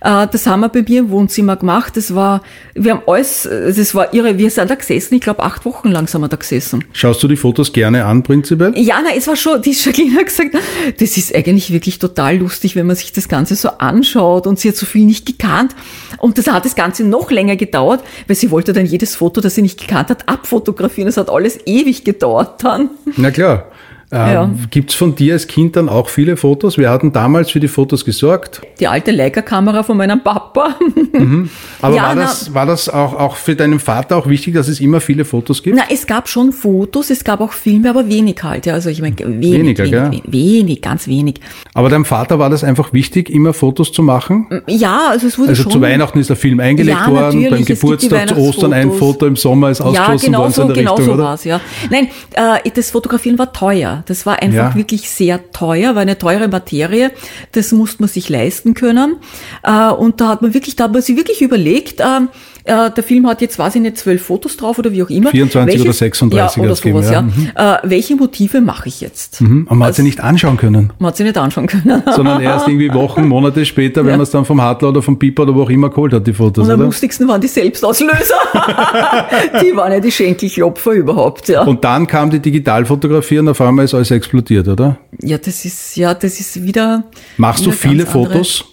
[0.00, 1.96] Äh, Das haben wir bei mir im Wohnzimmer gemacht.
[1.96, 2.42] Das war,
[2.74, 4.38] wir haben alles, das war irre.
[4.38, 6.84] Wir sind da gesessen, ich glaube acht Wochen lang sind wir da gesessen.
[6.92, 8.72] Schaust du die Fotos gerne an, prinzipiell?
[8.78, 10.50] Ja, na, es war schon, die Jacqueline hat gesagt,
[10.98, 14.68] das ist eigentlich wirklich total lustig, wenn man sich das Ganze so anschaut und sie
[14.68, 15.74] hat so viel nicht gekannt.
[16.18, 19.54] Und das hat das Ganze noch länger gedauert, weil sie wollte dann jedes Foto, das
[19.54, 21.06] sie nicht gekannt hat, abfotografieren.
[21.06, 22.90] Das hat alles ewig gedauert dann.
[23.16, 23.66] Na klar.
[24.12, 24.50] Äh, Ja.
[24.70, 26.78] Gibt's von dir als Kind dann auch viele Fotos?
[26.78, 28.60] Wir hatten damals für die Fotos gesorgt.
[28.78, 30.76] Die alte Leica-Kamera von meinem Papa.
[31.82, 34.68] Aber Ja, war, na- das, war das auch, auch für deinen Vater auch wichtig, dass
[34.68, 35.76] es immer viele Fotos gibt?
[35.76, 38.66] Na, es gab schon Fotos, es gab auch Filme, aber wenig halt.
[38.66, 38.74] Ja.
[38.74, 40.10] Also ich meine, wenig, Weniger, wenig, gell?
[40.10, 41.40] wenig, wenig, ganz wenig.
[41.74, 44.46] Aber deinem Vater war das einfach wichtig, immer Fotos zu machen?
[44.68, 45.72] Ja, also es wurde Also schon.
[45.72, 48.92] zu Weihnachten ist der Film eingelegt Ja, worden, beim es gibt Geburtstag, zu Ostern ein.
[48.92, 51.14] Foto, im Sommer ist Ja, ausgeschlossen genau worden, so so, in der genau Richtung, so
[51.14, 51.24] oder?
[51.24, 51.60] war's, ja.
[51.90, 53.95] Nein, äh, das Fotografieren war teuer.
[54.06, 54.74] Das war einfach Ja.
[54.74, 57.10] wirklich sehr teuer, war eine teure Materie.
[57.52, 59.16] Das musste man sich leisten können.
[59.62, 62.28] Äh, und da hat man wirklich, da hat man sich wirklich überlegt, ähm,
[62.66, 65.30] äh, der Film hat jetzt, weiß ich nicht, zwölf Fotos drauf oder wie auch immer.
[65.30, 67.28] 24 oder 36 ja, oder hat's gegeben, sowas, ja.
[67.56, 67.74] ja.
[67.76, 69.40] Äh, welche Motive mache ich jetzt?
[69.40, 69.66] Mhm.
[69.68, 72.02] Und man hat sie nicht anschauen können, Man hat sie nicht anschauen können.
[72.14, 75.44] sondern erst irgendwie Wochen, Monate später, wenn man es dann vom Hartler oder vom Piper
[75.44, 76.86] oder wo auch immer geholt hat, die Fotos, Und am oder?
[76.86, 78.34] lustigsten waren die Selbstauslöser.
[79.62, 81.62] die waren ja die Schenkelklopfer überhaupt, ja.
[81.62, 84.98] Und dann kam die Digitalfotografie und auf einmal ist alles explodiert, oder?
[85.20, 87.04] Ja, das ist, ja, das ist wieder.
[87.36, 88.64] Machst du viele ganz andere- Fotos?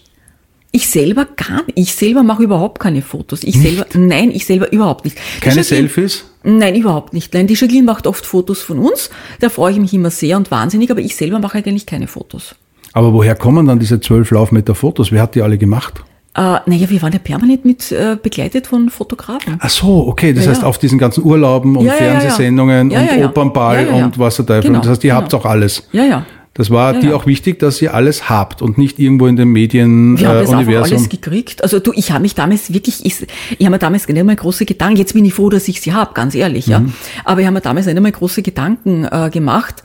[0.75, 1.77] Ich selber gar nicht.
[1.77, 3.43] Ich selber mache überhaupt keine Fotos.
[3.43, 5.15] Ich selber, nein, ich selber überhaupt nicht.
[5.39, 6.25] Keine Selfies?
[6.41, 7.31] Nein, überhaupt nicht.
[7.35, 9.11] Nein, die Jacqueline macht oft Fotos von uns.
[9.39, 12.55] Da freue ich mich immer sehr und wahnsinnig, aber ich selber mache eigentlich keine Fotos.
[12.91, 15.11] Aber woher kommen dann diese zwölf Laufmeter Fotos?
[15.11, 16.03] Wer hat die alle gemacht?
[16.35, 19.57] Äh, naja, wir waren ja permanent mit äh, begleitet von Fotografen.
[19.59, 20.33] Ach so, okay.
[20.33, 20.67] Das Ja, heißt, ja.
[20.67, 21.93] auf diesen ganzen Urlauben und Ja.
[21.93, 23.25] Fernsehsendungen und.
[23.25, 24.61] Opernball und was Teufel.
[24.63, 25.21] Genau, das heißt, ihr genau.
[25.21, 25.87] habt auch alles.
[25.91, 26.25] Ja, ja.
[26.55, 27.15] Das war Ja, dir ja.
[27.15, 30.41] auch wichtig, dass ihr alles habt und nicht irgendwo in den Medien Wir haben äh,
[30.41, 30.97] das einfach Universum.
[30.97, 31.63] alles gekriegt.
[31.63, 33.25] Also du, ich habe mich damals wirklich, ich,
[33.57, 35.93] ich habe mir damals nicht einmal große Gedanken, jetzt bin ich froh, dass ich sie
[35.93, 36.79] habe, ganz ehrlich, ja.
[36.81, 36.93] Mhm.
[37.25, 39.81] Aber ich habe mir damals nicht einmal große Gedanken äh, gemacht.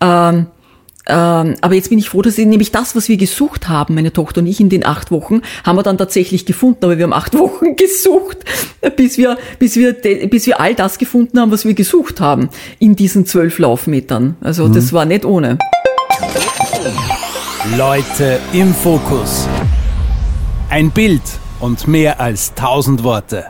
[0.00, 0.46] Ähm,
[1.08, 4.12] ähm, aber jetzt bin ich froh, dass ich nämlich das, was wir gesucht haben, meine
[4.12, 6.84] Tochter und ich in den acht Wochen, haben wir dann tatsächlich gefunden.
[6.84, 8.38] Aber wir haben acht Wochen gesucht,
[8.96, 12.48] bis wir, bis wir, bis wir all das gefunden haben, was wir gesucht haben
[12.78, 14.36] in diesen zwölf Laufmetern.
[14.40, 14.74] Also Mhm.
[14.74, 15.58] das war nicht ohne.
[17.76, 19.48] Leute im Fokus.
[20.68, 21.22] Ein Bild
[21.60, 23.46] und mehr als tausend Worte.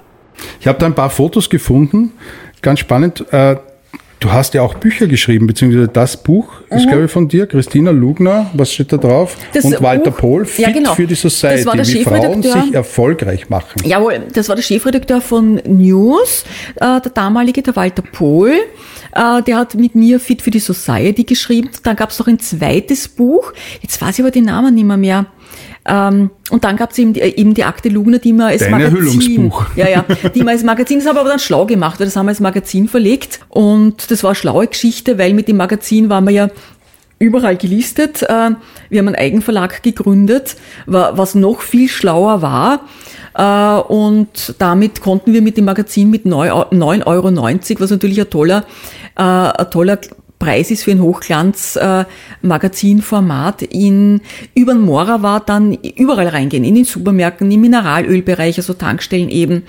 [0.61, 2.13] Ich habe da ein paar Fotos gefunden.
[2.61, 3.25] Ganz spannend.
[3.33, 3.57] Äh,
[4.23, 7.91] du hast ja auch Bücher geschrieben, beziehungsweise das Buch ist, glaube ich, von dir, Christina
[7.91, 8.51] Lugner.
[8.55, 9.37] Was steht da drauf?
[9.37, 9.43] Mhm.
[9.55, 10.95] Das und Walter Buch- Pohl, Fit Ja, genau.
[10.95, 13.83] für die Society, Das war der wie Frauen sich erfolgreich machen.
[13.85, 16.45] Jawohl, das war der Chefredakteur von News,
[16.77, 18.53] äh, der damalige, der Walter Pohl.
[19.15, 21.69] Äh, der hat mit mir Fit für die Society geschrieben.
[21.83, 23.53] Dann gab es noch ein zweites Buch.
[23.83, 24.97] Jetzt weiß ich aber den Namen nicht mehr.
[24.97, 25.27] mehr.
[25.85, 28.61] Ähm, und dann gab es eben, die- äh, eben die Akte Lugner, die man als
[28.63, 30.05] Dein Magazin, ja, ja,
[30.35, 32.31] die man als Magazin, das haben wir aber dann schlau gemacht, weil das haben wir
[32.31, 33.41] als Magazin verlegt.
[33.49, 36.49] Und das war eine schlaue Geschichte, weil mit dem Magazin waren wir ja
[37.19, 38.23] überall gelistet.
[38.23, 38.51] Äh,
[38.91, 40.57] wir haben einen Eigenverlag gegründet,
[40.87, 42.81] was noch viel schlauer war.
[43.35, 47.33] Äh, und damit konnten wir mit dem Magazin mit 9,90 Euro,
[47.81, 48.65] was natürlich ein toller,
[49.15, 49.99] ein toller
[50.43, 54.21] Preis ist für ein Hochglanz-Magazinformat in
[54.57, 59.63] über den Mora war dann überall reingehen, in den Supermärkten, im Mineralölbereich, also Tankstellen eben.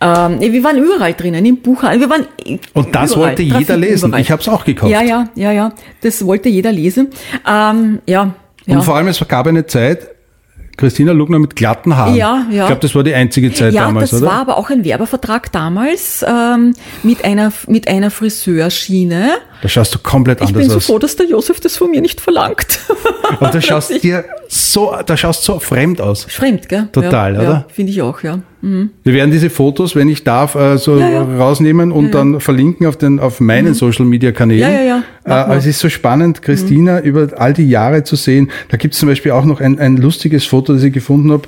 [0.00, 2.02] Ähm, wir waren überall drinnen, im Buchhandel.
[2.02, 2.26] Wir waren
[2.74, 4.10] Und das überall, wollte jeder lesen.
[4.10, 4.22] Überall.
[4.22, 4.92] Ich habe es auch gekauft.
[4.92, 5.72] Ja, ja, ja, ja.
[6.02, 7.08] Das wollte jeder lesen.
[7.44, 8.36] Ähm, ja.
[8.68, 10.13] Und vor allem, es gab eine Zeit,
[10.76, 12.14] Christina Lugner mit glatten Haaren.
[12.14, 12.62] Ja, ja.
[12.62, 14.22] Ich glaube, das war die einzige Zeit ja, damals, oder?
[14.22, 19.30] Ja, das war aber auch ein Werbevertrag damals ähm, mit einer mit einer Friseurschiene.
[19.62, 20.62] Da schaust du komplett anders aus.
[20.62, 22.80] Ich bin so froh, dass der Josef das von mir nicht verlangt.
[23.40, 26.26] Und da schaust dir so, da schaust so fremd aus.
[26.28, 26.88] Fremd, gell?
[26.92, 27.48] Total, ja, oder?
[27.48, 28.40] Ja, finde ich auch, ja.
[28.64, 28.90] Mhm.
[29.02, 31.22] Wir werden diese Fotos, wenn ich darf, äh, so ja, ja.
[31.22, 33.74] rausnehmen und dann verlinken auf den auf meinen mhm.
[33.74, 34.62] Social Media Kanälen.
[34.62, 35.02] Ja, ja, ja.
[35.24, 37.06] Äh, aber es ist so spannend, Christina mhm.
[37.06, 38.50] über all die Jahre zu sehen.
[38.70, 41.42] Da gibt es zum Beispiel auch noch ein, ein lustiges Foto, das ich gefunden habe.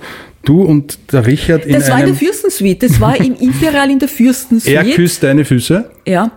[0.45, 2.87] Du und der Richard in Das war in der Fürstensuite.
[2.87, 4.77] Das war im Imperial in der Fürstensuite.
[4.77, 5.91] Er küsst deine Füße.
[6.07, 6.33] Ja.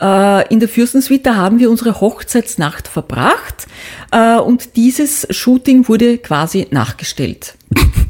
[0.00, 3.66] Äh, in der Fürstensuite, da haben wir unsere Hochzeitsnacht verbracht
[4.10, 7.54] äh, und dieses Shooting wurde quasi nachgestellt.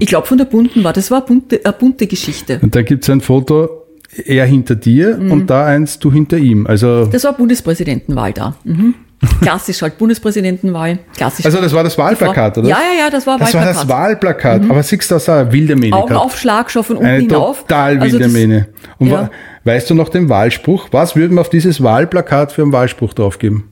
[0.00, 2.58] Ich glaube, von der Bunten war, das war eine bunte, eine bunte Geschichte.
[2.60, 3.86] Und da gibt es ein Foto,
[4.24, 5.30] er hinter dir mhm.
[5.30, 6.66] und da eins, du hinter ihm.
[6.66, 8.56] Also das war Bundespräsidentenwahl da.
[8.64, 8.94] Mhm.
[9.42, 10.98] Klassisch halt, Bundespräsidentenwahl.
[11.14, 11.44] Klassisch.
[11.44, 12.68] Also das war das Wahlplakat, oder?
[12.68, 13.68] Ja, ja, ja, das war das Wahlplakat.
[13.68, 14.62] Das war das Wahlplakat.
[14.62, 14.70] Mhm.
[14.70, 17.60] Aber siehst du, das eine wilde Mähne Augenaufschlag schon von unten Eine hinauf.
[17.62, 18.68] total wilde also Mähne.
[18.98, 19.30] Und ja.
[19.64, 20.88] weißt du noch den Wahlspruch?
[20.92, 23.64] Was würden wir auf dieses Wahlplakat für einen Wahlspruch draufgeben?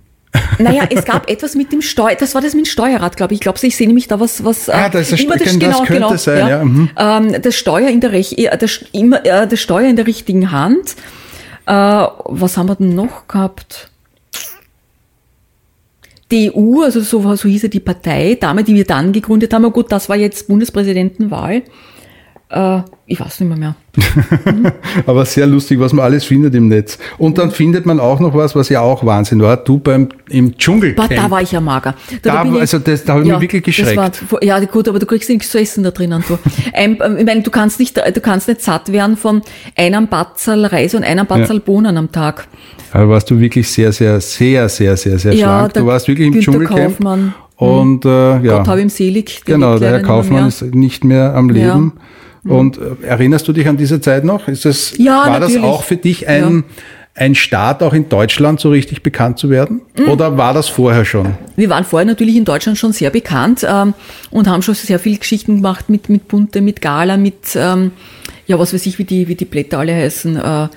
[0.59, 3.39] Naja, es gab etwas mit dem Steuer, das war das mit dem Steuerrad, glaube ich.
[3.39, 4.69] Ich glaube, ich sehe nämlich da was, was.
[4.69, 6.49] Ah, das, ist immer das, das genau, könnte genau, sein, ja.
[6.49, 6.65] ja.
[6.65, 6.91] Mhm.
[6.97, 10.51] Ähm, das Steuer in der Rech, äh, das, immer, äh, das Steuer in der richtigen
[10.51, 10.97] Hand.
[11.67, 13.91] Äh, was haben wir denn noch gehabt?
[16.31, 19.65] Die EU, also so, so hieß ja die Partei, damals, die wir dann gegründet haben,
[19.65, 21.63] aber gut, das war jetzt Bundespräsidentenwahl.
[22.51, 23.75] Äh, ich weiß nicht mehr.
[23.95, 24.73] mehr.
[25.07, 26.99] Aber sehr lustig, was man alles findet im Netz.
[27.19, 29.59] Und dann findet man auch noch was, was ja auch Wahnsinn war.
[29.59, 31.15] Du beim im Dschungelcamp.
[31.15, 31.95] Da war ich ja mager.
[32.23, 34.33] Da, da also das, da habe ich ja, mich wirklich geschreckt.
[34.33, 36.25] War, ja gut, aber du kriegst nichts zu essen da drinnen.
[36.27, 36.39] Du.
[36.73, 39.43] Ein, ähm, ich meine, du kannst nicht, du kannst nicht satt werden von
[39.77, 41.63] einem Batzal Reis und einem Batzal ja.
[41.63, 42.49] Bohnen am Tag.
[42.93, 45.75] Aber warst du wirklich sehr, sehr, sehr, sehr, sehr, sehr ja, schlank.
[45.75, 46.81] Du warst wirklich im Günther Dschungelcamp.
[46.81, 47.35] Kaufmann.
[47.57, 48.59] Und äh, ja.
[48.59, 49.43] Gott habe ihm selig.
[49.45, 51.93] Genau, der Herr Kaufmann ist nicht mehr am Leben.
[51.97, 52.03] Ja.
[52.51, 54.49] Und äh, erinnerst du dich an diese Zeit noch?
[54.49, 55.63] Ist das, ja, war natürlich.
[55.63, 56.63] das auch für dich ein, ja.
[57.15, 59.83] ein Start, auch in Deutschland so richtig bekannt zu werden?
[59.99, 60.09] Mhm.
[60.09, 61.35] Oder war das vorher schon?
[61.57, 63.95] Wir waren vorher natürlich in Deutschland schon sehr bekannt ähm,
[64.31, 67.93] und haben schon sehr viele Geschichten gemacht mit, mit Bunte, mit Gala, mit, ähm,
[68.47, 70.37] ja, was weiß ich, wie die, wie die Blätter alle heißen.
[70.37, 70.69] Äh,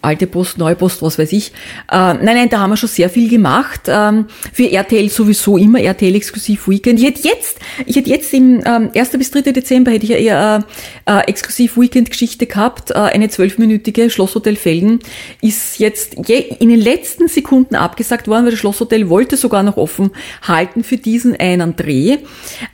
[0.00, 1.48] alte Post, neue Post, was weiß ich.
[1.90, 3.82] Äh, nein, nein, da haben wir schon sehr viel gemacht.
[3.88, 7.00] Ähm, für RTL sowieso immer RTL Exklusiv Weekend.
[7.00, 9.10] Ich hätte jetzt, ich hätte jetzt im ähm, 1.
[9.12, 9.52] bis 3.
[9.52, 10.64] Dezember hätte ich ja eher
[11.06, 12.90] äh, äh, Exklusiv Weekend Geschichte gehabt.
[12.90, 15.00] Äh, eine zwölfminütige Schlosshotel Felden
[15.40, 19.76] ist jetzt je, in den letzten Sekunden abgesagt worden, weil das Schlosshotel wollte sogar noch
[19.76, 20.10] offen
[20.42, 22.18] halten für diesen einen Dreh.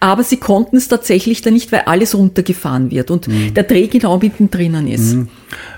[0.00, 3.54] Aber sie konnten es tatsächlich dann nicht, weil alles runtergefahren wird und mhm.
[3.54, 5.14] der Dreh genau mittendrin ist.
[5.14, 5.28] Mhm.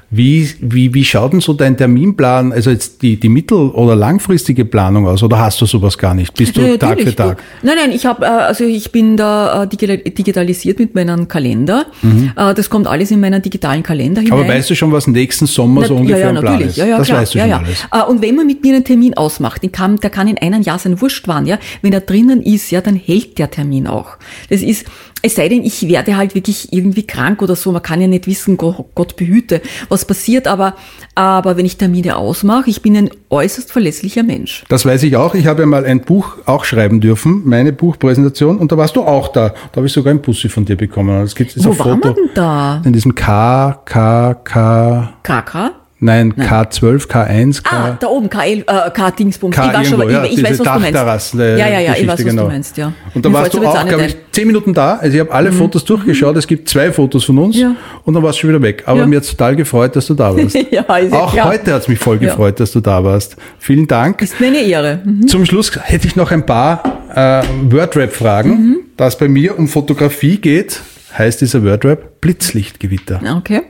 [0.09, 4.65] Wie, wie, wie schaut denn so dein Terminplan, also jetzt die, die mittel- oder langfristige
[4.65, 6.33] Planung aus oder hast du sowas gar nicht?
[6.35, 7.43] Bist du ja, Tag für Tag?
[7.63, 11.87] Nein, nein, ich habe, äh, also ich bin da äh, digitalisiert mit meinem Kalender.
[12.03, 12.31] Mhm.
[12.37, 14.39] Äh, das kommt alles in meinen digitalen Kalender hinein.
[14.39, 16.77] Aber weißt du schon, was nächsten Sommer Na, so ungefähr ja, ja, Plan ist?
[16.77, 17.21] Ja, ja, das klar.
[17.23, 18.09] weißt du schon ja, alles.
[18.09, 20.79] Und wenn man mit mir einen Termin ausmacht, den kann, der kann in einem Jahr
[20.79, 21.59] sein Wurscht waren, ja.
[21.83, 24.19] Wenn er drinnen ist, ja, dann hält der Termin auch.
[24.51, 24.87] Das ist,
[25.23, 27.73] es sei denn, ich werde halt wirklich irgendwie krank oder so.
[27.73, 30.47] Man kann ja nicht wissen, Gott behüte, was passiert.
[30.47, 30.75] Aber,
[31.15, 34.65] aber wenn ich Termine ausmache, ich bin ein äußerst verlässlicher Mensch.
[34.69, 35.35] Das weiß ich auch.
[35.35, 38.59] Ich habe ja mal ein Buch auch schreiben dürfen, meine Buchpräsentation.
[38.59, 39.51] Und da warst du auch da.
[39.73, 41.21] Da habe ich sogar ein Bussi von dir bekommen.
[41.21, 42.83] Das gibt es Wo war man denn da?
[42.85, 45.13] In diesem K, K, K.
[45.23, 45.86] KK?
[45.99, 47.71] Nein, Nein, K12, K1, K.
[47.75, 49.57] Ah, da oben, K, äh, K-Dingsbums.
[49.57, 51.35] K ich weiß, schon, ja, ich, ich weiß, was du meinst.
[51.35, 52.43] Ja, ja, ja, ich weiß, was genau.
[52.43, 52.93] du meinst, ja.
[53.15, 54.97] Und da Mir warst du auch, glaube ich, zehn Minuten da.
[54.97, 55.57] Also ich habe alle mhm.
[55.57, 56.37] Fotos durchgeschaut.
[56.37, 57.75] Es gibt zwei Fotos von uns ja.
[58.05, 58.83] und dann warst du schon wieder weg.
[58.85, 59.07] Aber ja.
[59.07, 60.55] mir hat total gefreut, dass du da warst.
[60.71, 61.49] ja, ist auch klar.
[61.49, 63.37] heute hat es mich voll gefreut, dass du da warst.
[63.59, 64.21] Vielen Dank.
[64.21, 65.01] Ist mir eine Ehre.
[65.03, 65.27] Mhm.
[65.29, 66.83] Zum Schluss hätte ich noch ein paar
[67.15, 68.51] äh, Wordrap-Fragen.
[68.51, 68.77] Mhm.
[68.99, 70.83] Da es bei mir um Fotografie geht,
[71.17, 73.21] heißt dieser Wordrap Blitzlichtgewitter.
[73.39, 73.63] Okay.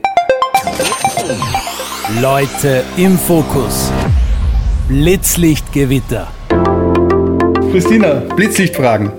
[2.21, 3.91] Leute im Fokus.
[4.87, 6.29] Blitzlichtgewitter.
[7.69, 9.11] Christina, Blitzlichtfragen.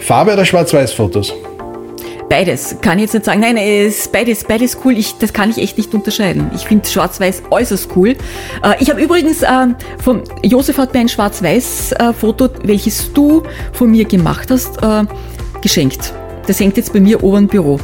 [0.00, 1.32] Farbe oder Schwarz-Weiß-Fotos?
[2.28, 2.76] Beides.
[2.82, 3.40] Kann ich jetzt nicht sagen.
[3.40, 4.98] Nein, es ist beides, beides cool.
[4.98, 6.50] Ich, das kann ich echt nicht unterscheiden.
[6.54, 8.10] Ich finde Schwarz-Weiß äußerst cool.
[8.10, 9.68] Äh, ich habe übrigens äh,
[10.04, 15.04] von Josef hat mir ein Schwarz-Weiß-Foto, welches du von mir gemacht hast, äh,
[15.62, 16.12] geschenkt.
[16.46, 17.80] Das hängt jetzt bei mir oben im Büro.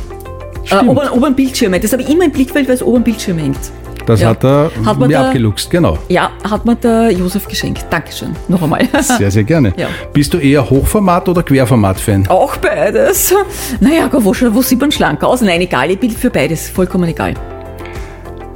[0.70, 1.80] Äh, oben, oben Bildschirme.
[1.80, 3.72] Das habe ich immer im Blickfeld, weil es oben Bildschirm hängt.
[4.06, 4.30] Das Ja.
[4.30, 5.96] hat er Hat mir da- abgeluchst, genau.
[6.08, 7.86] Ja, hat mir der Josef geschenkt.
[7.90, 8.34] Dankeschön.
[8.48, 8.80] Noch einmal.
[9.00, 9.72] Sehr, sehr gerne.
[9.76, 9.86] Ja.
[10.12, 12.26] Bist du eher Hochformat- oder Querformat-Fan?
[12.28, 13.32] Auch beides.
[13.80, 15.40] Naja, wo, schon- wo sieht man schlank aus?
[15.40, 16.68] Nein, egal, ich bin für beides.
[16.68, 17.34] Vollkommen egal.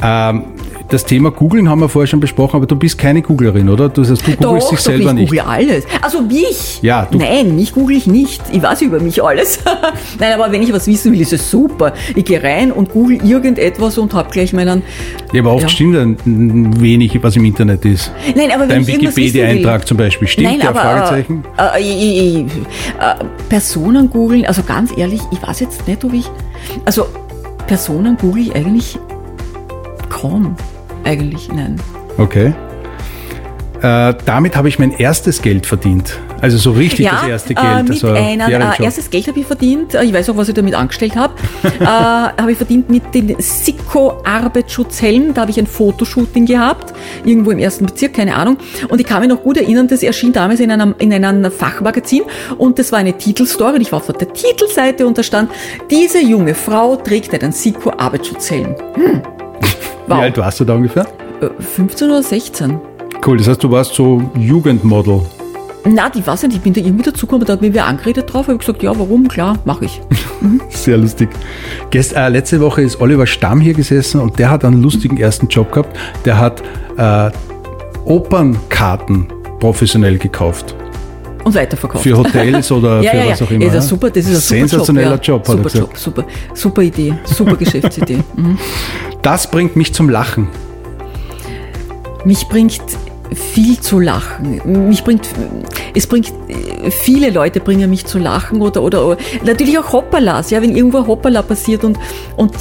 [0.02, 0.44] Ähm,
[0.88, 3.88] das Thema Googlen haben wir vorher schon besprochen, aber du bist keine Googlerin, oder?
[3.88, 5.28] Du, sagst, du googelst dich selber ich nicht.
[5.30, 5.84] google alles.
[6.00, 6.80] Also mich?
[6.82, 8.40] Ja, du- Nein, mich google ich nicht.
[8.52, 9.58] Ich weiß über mich alles.
[10.20, 11.92] Nein, aber wenn ich was wissen will, ist es super.
[12.14, 14.82] Ich gehe rein und google irgendetwas und habe gleich meinen...
[15.32, 15.68] Ja, aber oft Ja.
[15.68, 18.12] stimmt dann wenig, was im Internet ist.
[18.36, 18.88] Nein, aber wenn Dein ich.
[18.88, 20.28] Wikipedia-Eintrag zum Beispiel.
[20.28, 20.68] Stimmt Nein, der?
[20.70, 21.44] aber Fragezeichen?
[21.58, 22.56] Äh, äh, ich, ich,
[23.00, 26.30] äh, Personen googeln, also ganz ehrlich, ich weiß jetzt nicht, ob ich.
[26.84, 27.06] Also
[27.66, 28.98] Personen google ich eigentlich
[30.08, 30.54] kaum.
[31.06, 31.76] Eigentlich, nein.
[32.18, 32.52] Okay.
[33.80, 36.18] Äh, damit habe ich mein erstes Geld verdient.
[36.40, 37.66] Also so richtig das erste Geld.
[37.66, 39.94] Äh, mit also einem, äh, erstes Geld habe ich verdient.
[39.94, 41.34] Äh, Ich weiß auch, was ich damit angestellt habe.
[41.62, 45.34] äh, habe ich verdient mit dem Siko Arbeitsschutzhelm.
[45.34, 46.94] Da habe ich ein Fotoshooting gehabt.
[47.24, 48.56] Irgendwo im ersten Bezirk, keine Ahnung.
[48.88, 52.22] Und ich kann mich noch gut erinnern, das erschien damals in einem, in einem Fachmagazin.
[52.58, 53.76] Und das war eine Titelstory.
[53.76, 55.50] Und ich war auf der Titelseite und da stand,
[55.90, 58.74] diese junge Frau trägt einen Siko Arbeitsschutzhelm.
[58.94, 59.35] Hm.
[60.06, 61.06] Wie alt warst du da ungefähr?
[61.40, 62.78] Äh, 15 oder 16.
[63.24, 65.22] Cool, das heißt, du warst so Jugendmodel.
[65.88, 68.48] Na, die weiß nicht, ich bin da irgendwie dazugekommen, da hat mich wer angeredet drauf,
[68.48, 69.28] habe gesagt, ja, warum?
[69.28, 70.00] Klar, mache ich.
[70.68, 71.28] Sehr lustig.
[71.90, 75.46] Gest, äh, letzte Woche ist Oliver Stamm hier gesessen und der hat einen lustigen ersten
[75.48, 75.96] Job gehabt.
[76.24, 76.62] Der hat
[76.96, 77.30] äh,
[78.04, 79.28] Opernkarten
[79.60, 80.74] professionell gekauft.
[81.46, 82.02] Und weiterverkauft.
[82.02, 83.64] Für Hotels oder ja, für ja, was auch immer.
[83.66, 85.46] Ja, das ist super, das ist ein Sensationeller Job.
[85.46, 85.78] Job, er super.
[85.78, 86.24] Job, super,
[86.54, 88.18] super Idee, super Geschäftsidee.
[88.36, 88.58] Mhm.
[89.22, 90.48] Das bringt mich zum Lachen.
[92.24, 92.80] Mich bringt
[93.34, 94.60] viel zu lachen.
[94.88, 95.28] Mich bringt,
[95.94, 96.32] es bringt,
[96.90, 101.06] viele Leute bringen mich zu lachen oder, oder, oder natürlich auch Hoppalas, ja, wenn irgendwo
[101.06, 101.98] Hoppala passiert und,
[102.36, 102.54] und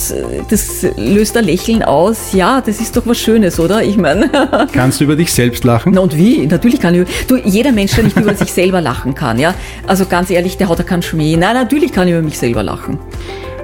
[0.49, 3.83] das löst ein Lächeln aus, ja, das ist doch was Schönes, oder?
[3.83, 4.29] Ich meine,
[4.71, 5.93] Kannst du über dich selbst lachen?
[5.95, 6.45] na und wie?
[6.47, 9.53] Natürlich kann ich, du, jeder Mensch, der nicht über sich selber lachen kann, ja.
[9.87, 11.37] Also ganz ehrlich, der hat ja keinen Schmäh.
[11.37, 12.99] Nein, natürlich kann ich über mich selber lachen.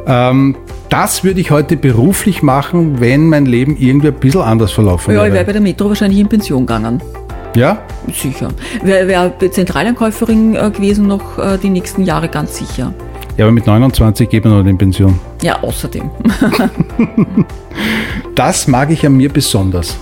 [0.08, 0.56] Ähm,
[0.92, 5.22] das würde ich heute beruflich machen, wenn mein Leben irgendwie ein bisschen anders verlaufen Ja,
[5.22, 5.46] ich wäre wäre.
[5.46, 7.02] bei der Metro wahrscheinlich in Pension gegangen.
[7.56, 7.82] Ja?
[8.14, 8.50] Sicher.
[8.84, 12.94] Wäre wär Zentralankäuferin äh, gewesen noch äh, die nächsten Jahre, ganz sicher.
[13.38, 15.18] Ja, aber mit 29 geht man noch in Pension.
[15.42, 16.12] Ja, außerdem.
[18.36, 19.98] Das mag ich an mir besonders.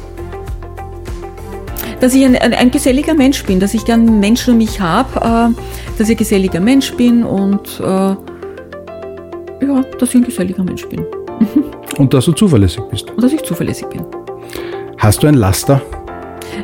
[1.99, 5.19] Dass ich ein, ein, ein geselliger Mensch bin, dass ich gern Menschen um mich habe,
[5.19, 8.15] äh, dass ich ein geselliger Mensch bin und äh,
[9.61, 11.05] ja, dass ich ein geselliger Mensch bin
[11.97, 13.09] Und dass du zuverlässig bist.
[13.11, 14.05] und dass ich zuverlässig bin.
[14.97, 15.81] Hast du ein Laster?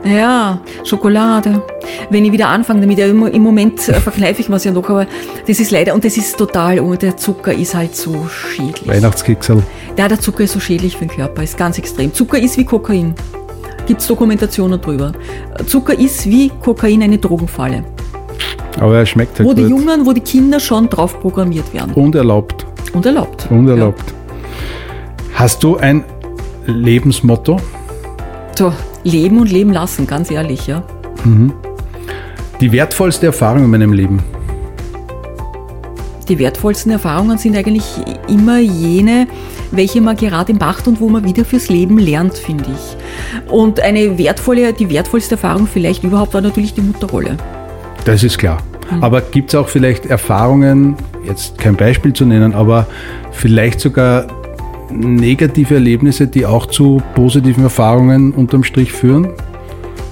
[0.04, 1.62] Ja, Schokolade.
[2.10, 4.90] Wenn ich wieder anfange damit, ja, im im Moment äh, verkneife ich mir ja noch,
[4.90, 5.08] aber
[5.48, 8.88] das ist leider, und das ist total, oh, der Zucker ist halt so schädlich.
[8.88, 9.64] Weihnachtskicksel.
[9.98, 12.14] Ja, der Zucker ist so schädlich für den Körper, ist ganz extrem.
[12.14, 13.14] Zucker ist wie Kokain.
[13.86, 15.14] Gibt es Dokumentationen drüber.
[15.68, 17.84] Zucker ist wie Kokain eine Drogenfalle.
[18.80, 19.72] Aber er schmeckt halt Wo die gut.
[19.72, 21.94] Jungen, wo die Kinder schon drauf programmiert werden.
[21.94, 22.66] Unerlaubt.
[22.94, 23.48] Und erlaubt.
[23.50, 24.14] Unerlaubt.
[25.34, 26.04] Hast du ein
[26.66, 27.58] Lebensmotto?
[27.58, 27.64] Ja.
[28.58, 28.74] So,
[29.04, 30.82] leben und leben lassen, ganz ehrlich, ja.
[32.62, 34.24] Die wertvollste Erfahrung in meinem Leben?
[36.30, 37.84] Die wertvollsten Erfahrungen sind eigentlich
[38.28, 39.28] immer jene,
[39.72, 43.52] welche man gerade macht und wo man wieder fürs Leben lernt, finde ich.
[43.52, 47.38] Und eine wertvolle, die wertvollste Erfahrung vielleicht überhaupt war natürlich die Mutterrolle.
[48.06, 48.64] Das ist klar.
[48.90, 49.04] Hm.
[49.04, 52.88] Aber gibt es auch vielleicht Erfahrungen, jetzt kein Beispiel zu nennen, aber
[53.32, 54.28] vielleicht sogar
[54.92, 59.30] negative Erlebnisse, die auch zu positiven Erfahrungen unterm Strich führen?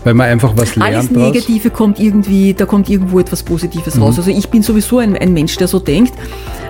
[0.04, 1.34] Weil man einfach was lernt Alles draus?
[1.34, 4.18] Negative kommt irgendwie, da kommt irgendwo etwas Positives raus.
[4.18, 6.14] Also ich bin sowieso ein, ein Mensch, der so denkt,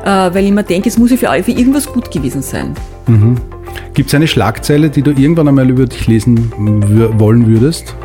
[0.04, 2.76] äh, weil ich mir denke, es muss ja für, für irgendwas gut gewesen sein.
[3.96, 6.52] Gibt es eine Schlagzeile, die du irgendwann einmal über dich lesen
[7.18, 7.96] wollen würdest?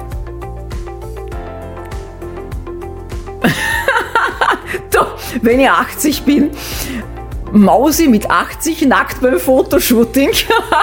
[5.42, 6.50] Wenn ich 80 bin,
[7.52, 10.30] Mausi mit 80 nackt beim Fotoshooting.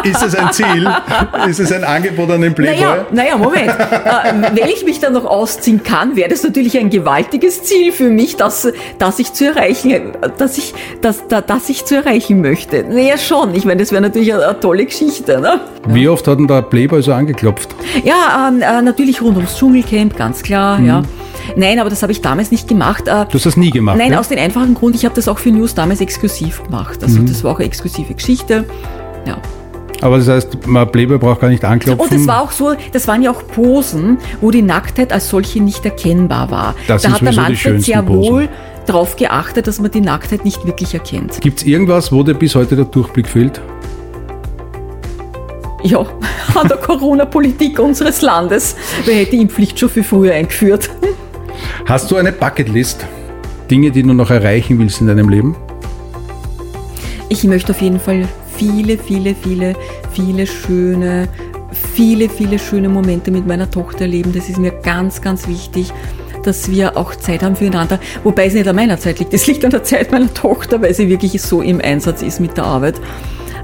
[0.03, 0.89] Ist es ein Ziel?
[1.47, 2.81] ist es ein Angebot an den Playboy?
[2.81, 3.69] Naja, naja, Moment.
[3.69, 8.09] äh, wenn ich mich dann noch ausziehen kann, wäre das natürlich ein gewaltiges Ziel für
[8.09, 12.83] mich, das, das ich zu erreichen, dass ich, das, das, das ich zu erreichen möchte.
[12.83, 13.53] Naja, schon.
[13.55, 15.39] Ich meine, das wäre natürlich eine, eine tolle Geschichte.
[15.39, 15.61] Ne?
[15.87, 17.75] Wie oft hat denn der Playboy so angeklopft?
[18.03, 21.03] Ja, ähm, äh, natürlich rund ums Dschungelcamp, ganz klar, ja.
[21.55, 23.07] Nein, aber das habe ich damals nicht gemacht.
[23.07, 24.19] Äh, Du hast das nie gemacht, Nein, ja?
[24.19, 27.03] aus dem einfachen Grund, ich habe das auch für News damals exklusiv gemacht.
[27.03, 27.27] Also Mhm.
[27.27, 28.65] das war auch eine exklusive Geschichte.
[29.25, 29.37] Ja.
[30.01, 32.05] Aber das heißt, man Playboy braucht gar nicht anklopfen.
[32.09, 35.61] Und es war auch so, das waren ja auch Posen, wo die Nacktheit als solche
[35.63, 36.75] nicht erkennbar war.
[36.87, 38.49] Das da hat der Manfred schönsten sehr wohl
[38.85, 41.39] darauf geachtet, dass man die Nacktheit nicht wirklich erkennt.
[41.41, 43.61] Gibt es irgendwas, wo dir bis heute der Durchblick fehlt?
[45.83, 45.99] Ja,
[46.55, 48.75] an der Corona-Politik unseres Landes.
[49.05, 50.89] Wer hätte die Impfpflicht schon viel früher eingeführt?
[51.83, 53.05] Hast du eine Bucketlist?
[53.69, 55.55] Dinge, die du noch erreichen willst in deinem Leben?
[57.29, 59.75] Ich möchte auf jeden Fall viele, viele, viele,
[60.11, 61.27] viele schöne,
[61.93, 64.31] viele, viele schöne Momente mit meiner Tochter erleben.
[64.33, 65.91] Das ist mir ganz, ganz wichtig,
[66.43, 67.99] dass wir auch Zeit haben füreinander.
[68.23, 69.33] Wobei es nicht an meiner Zeit liegt.
[69.33, 72.55] Es liegt an der Zeit meiner Tochter, weil sie wirklich so im Einsatz ist mit
[72.57, 72.95] der Arbeit.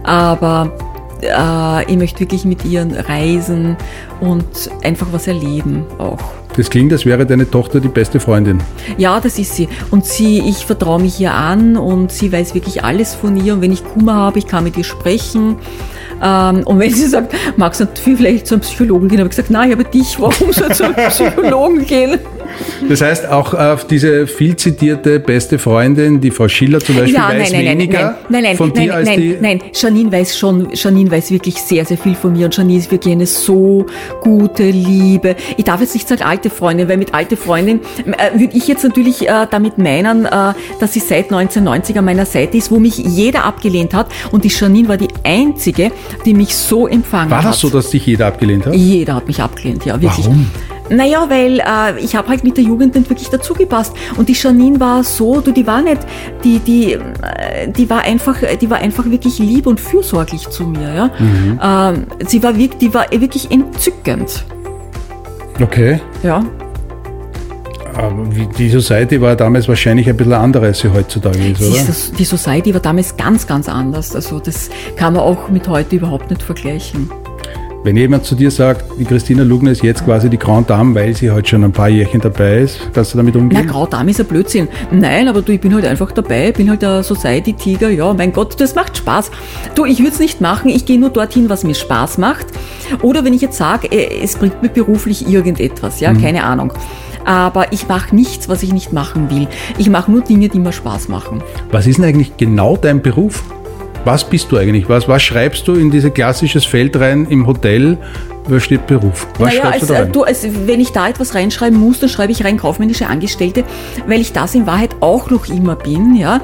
[0.03, 0.73] Aber
[1.21, 3.77] ich möchte wirklich mit ihr reisen
[4.19, 4.45] und
[4.83, 6.19] einfach was erleben auch.
[6.57, 8.59] Das klingt, als wäre deine Tochter die beste Freundin.
[8.97, 9.69] Ja, das ist sie.
[9.89, 13.53] Und sie, ich vertraue mich ihr an und sie weiß wirklich alles von ihr.
[13.53, 15.55] Und wenn ich Kummer habe, ich kann mit ihr sprechen.
[16.21, 19.49] Ähm, und wenn sie sagt, magst du vielleicht zu einem Psychologen gehen, habe ich gesagt,
[19.49, 22.19] nein, ich habe dich, warum soll ich zu einem Psychologen gehen?
[22.89, 27.29] Das heißt, auch auf diese viel zitierte beste Freundin, die Frau Schiller zum Beispiel, Ja,
[27.29, 29.37] weiß nein, nein, weniger nein, nein, nein, von nein, dir als nein, die.
[29.39, 32.91] nein, Janine weiß schon, Janine weiß wirklich sehr, sehr viel von mir und Janine ist
[32.91, 33.85] wirklich eine so
[34.21, 38.55] gute, liebe, ich darf jetzt nicht sagen alte Freundin, weil mit alte Freundin äh, würde
[38.57, 40.29] ich jetzt natürlich äh, damit meinen, äh,
[40.79, 44.49] dass sie seit 1990 an meiner Seite ist, wo mich jeder abgelehnt hat und die
[44.49, 45.91] Janine war die einzige,
[46.25, 47.51] die mich so empfangen War hat.
[47.53, 48.73] das so, dass dich jeder abgelehnt hat?
[48.75, 50.25] Jeder hat mich abgelehnt, ja, wirklich.
[50.25, 50.49] Warum?
[50.91, 53.93] Naja, weil äh, ich habe halt mit der Jugend nicht wirklich dazugepasst.
[54.17, 55.99] Und die Janine war so, du, die war nicht,
[56.43, 56.99] die, die, äh,
[57.69, 60.93] die war einfach, die war einfach wirklich lieb und fürsorglich zu mir,
[61.63, 61.89] ja.
[61.89, 64.43] Ähm, sie war wirklich, die war wirklich entzückend,
[65.61, 65.99] Okay.
[66.23, 66.43] ja.
[67.93, 68.23] Aber
[68.57, 72.17] die Society war damals wahrscheinlich ein bisschen anders, als sie heutzutage ist, Die, oder?
[72.17, 74.15] die Society war damals ganz, ganz anders.
[74.15, 77.11] Also das kann man auch mit heute überhaupt nicht vergleichen.
[77.83, 81.15] Wenn jemand zu dir sagt, die Christina Lugner ist jetzt quasi die Grand Dame, weil
[81.15, 83.65] sie heute schon ein paar Jährchen dabei ist, kannst du damit Na, umgehen?
[83.65, 84.67] Graudame ist ein Blödsinn.
[84.91, 87.89] Nein, aber du, ich bin halt einfach dabei, bin halt der Society-Tiger.
[87.89, 89.31] Ja, mein Gott, das macht Spaß.
[89.73, 92.45] Du, ich würde es nicht machen, ich gehe nur dorthin, was mir Spaß macht.
[93.01, 96.73] Oder wenn ich jetzt sage, äh, es bringt mir beruflich irgendetwas, ja, keine Ahnung.
[97.25, 99.47] Aber ich mache nichts, was ich nicht machen will.
[99.79, 101.41] Ich mache nur Dinge, die mir Spaß machen.
[101.71, 103.43] Was ist denn eigentlich genau dein Beruf?
[104.03, 104.89] Was bist du eigentlich?
[104.89, 107.97] Was, was schreibst du in dieses klassisches Feld rein im Hotel?
[108.47, 109.27] Was steht Beruf?
[109.37, 110.11] Was naja, schreibst als, du da äh, rein?
[110.11, 113.63] du, als, wenn ich da etwas reinschreiben muss, dann schreibe ich rein kaufmännische Angestellte,
[114.07, 116.15] weil ich das in Wahrheit auch noch immer bin.
[116.15, 116.41] Ja?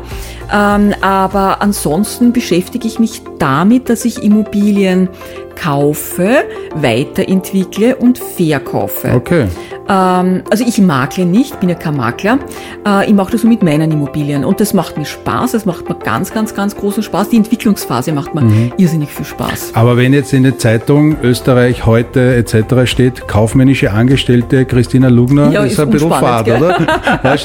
[0.54, 5.10] Ähm, aber ansonsten beschäftige ich mich damit, dass ich Immobilien
[5.56, 6.44] kaufe,
[6.76, 9.14] weiterentwickle und verkaufe.
[9.16, 9.48] Okay.
[9.90, 12.40] Ähm, also ich makle nicht, bin ja kein Makler.
[12.86, 15.52] Äh, ich mache das mit meinen Immobilien und das macht mir Spaß.
[15.54, 17.30] Das macht mir ganz, ganz, ganz großen Spaß.
[17.30, 18.72] Die Entwicklungsphase macht mir Mhm.
[18.78, 19.72] irrsinnig viel Spaß.
[19.74, 22.86] Aber wenn jetzt in der Zeitung Österreich heute etc.
[22.86, 26.62] steht, kaufmännische Angestellte Christina Lugner, Ja, ist, ist ein bisschen fad, gell?
[26.62, 26.78] oder?
[27.24, 27.36] Da,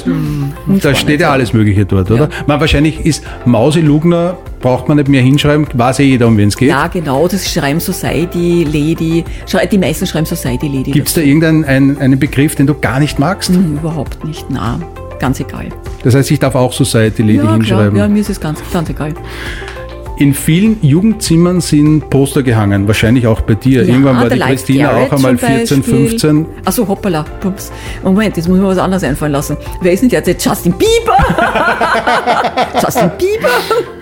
[0.89, 1.33] da steht ja ja.
[1.33, 2.29] alles Mögliche dort, oder?
[2.47, 6.49] Man, wahrscheinlich ist Mausi Lugner, braucht man nicht mehr hinschreiben, weiß eh jeder, um wen
[6.49, 6.71] es geht.
[6.71, 9.25] Ja, genau, das schreiben Society Lady.
[9.71, 10.93] Die meisten schreiben Society Lady.
[10.93, 13.51] Gibt es da irgendeinen einen, einen Begriff, den du gar nicht magst?
[13.51, 14.81] Hm, Überhaupt nicht, na,
[15.19, 15.67] ganz egal.
[16.05, 17.99] Das heißt, ich darf auch Society Lady ja, klar, hinschreiben.
[17.99, 19.13] ja, mir ist es ganz, ganz egal.
[20.19, 23.83] In vielen Jugendzimmern sind Poster gehangen, wahrscheinlich auch bei dir.
[23.83, 26.09] Ja, Irgendwann war der die Christina Garrett auch einmal zum 14, Beispiel.
[26.09, 26.47] 15.
[26.65, 27.25] Achso, hoppala.
[27.41, 27.73] Pups.
[28.05, 29.57] Moment, jetzt muss ich mir was anderes einfallen lassen.
[29.81, 30.45] Wer ist denn derzeit?
[30.45, 31.17] Justin Bieber!
[32.83, 34.02] Justin Bieber!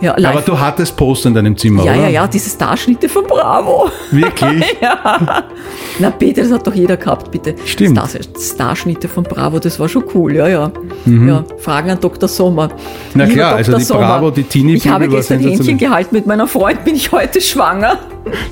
[0.00, 0.32] Ja, live.
[0.32, 2.02] Aber du hattest Poster in deinem Zimmer, ja, oder?
[2.02, 3.90] ja, ja, diese Starschnitte von Bravo.
[4.10, 4.64] Wirklich?
[5.98, 7.54] Na bitte, das hat doch jeder gehabt, bitte.
[7.64, 7.98] Stimmt.
[7.98, 10.70] Star Starschnitte von Bravo, das war schon cool, ja, ja.
[11.06, 12.28] ja Fragen an Dr.
[12.28, 12.68] Sommer.
[12.68, 12.72] Mhm.
[13.14, 13.78] Na Lieber klar, also Dr.
[13.78, 15.40] die Sommer, Bravo, die Teenie-Bibel Ich habe gestern.
[15.40, 17.98] Händchen gehalten mit meiner Freundin, bin ich heute schwanger?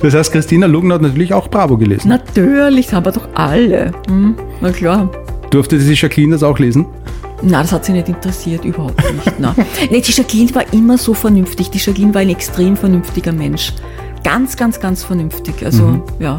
[0.01, 2.09] Das heißt, Christina Lugner hat natürlich auch Bravo gelesen.
[2.09, 3.93] Natürlich, das haben wir doch alle.
[4.09, 5.11] Hm, na klar.
[5.51, 6.87] Durfte die Jacqueline das auch lesen?
[7.43, 9.39] Na, das hat sie nicht interessiert, überhaupt nicht.
[9.39, 9.55] Na.
[9.91, 11.71] Nee, die Jacqueline war immer so vernünftig.
[11.71, 13.73] Die Jacqueline war ein extrem vernünftiger Mensch.
[14.23, 15.65] Ganz, ganz, ganz vernünftig.
[15.65, 16.03] Also, Mhm.
[16.19, 16.39] ja.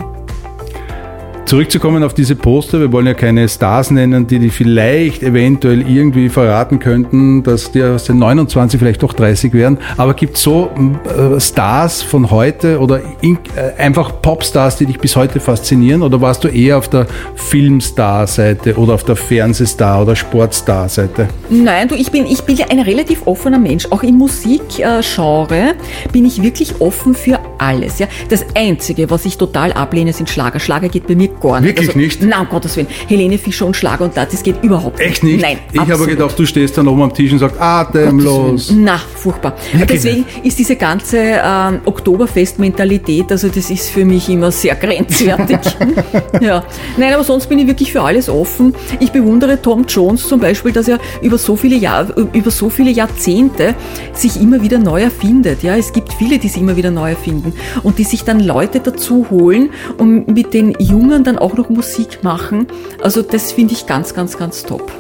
[1.46, 6.28] Zurückzukommen auf diese Poster, wir wollen ja keine Stars nennen, die die vielleicht eventuell irgendwie
[6.30, 9.78] verraten könnten, dass die aus den 29 vielleicht doch 30 wären.
[9.96, 10.72] Aber gibt es so
[11.06, 13.38] äh, Stars von heute oder äh,
[13.78, 16.02] einfach Popstars, die dich bis heute faszinieren?
[16.02, 21.28] Oder warst du eher auf der Filmstar-Seite oder auf der Fernsehstar- oder Sportstar-Seite?
[21.52, 23.86] Nein, du, ich bin, ich bin ein relativ offener Mensch.
[23.92, 25.76] Auch im Musikgenre
[26.12, 28.00] bin ich wirklich offen für alles.
[28.00, 28.08] Ja.
[28.30, 30.60] Das Einzige, was ich total ablehne, sind Schlager.
[30.60, 31.78] Schlager geht bei mir gar nicht.
[31.78, 32.22] Wirklich nicht?
[32.22, 32.88] Nein, um Gottes Willen.
[33.08, 35.08] Helene Fischer und Schlager und das, das geht überhaupt nicht.
[35.08, 35.42] Echt nicht?
[35.42, 38.72] Nein, Ich habe gedacht, du stehst dann oben am Tisch und sagst, atemlos.
[38.76, 39.56] Na, furchtbar.
[39.74, 45.60] Wirklich Deswegen ist diese ganze ähm, Oktoberfest-Mentalität, also das ist für mich immer sehr grenzwertig.
[46.42, 46.64] ja.
[46.98, 48.74] Nein, aber sonst bin ich wirklich für alles offen.
[49.00, 52.92] Ich bewundere Tom Jones zum Beispiel, dass er über so viele Jahr, über so viele
[52.92, 53.76] Jahrzehnte
[54.14, 55.64] sich immer wieder neu erfindet.
[55.64, 57.45] Ja, es gibt viele, die sich immer wieder neu erfinden
[57.84, 62.24] und die sich dann Leute dazu holen und mit den Jungen dann auch noch Musik
[62.24, 62.68] machen.
[63.02, 64.92] Also das finde ich ganz, ganz, ganz top.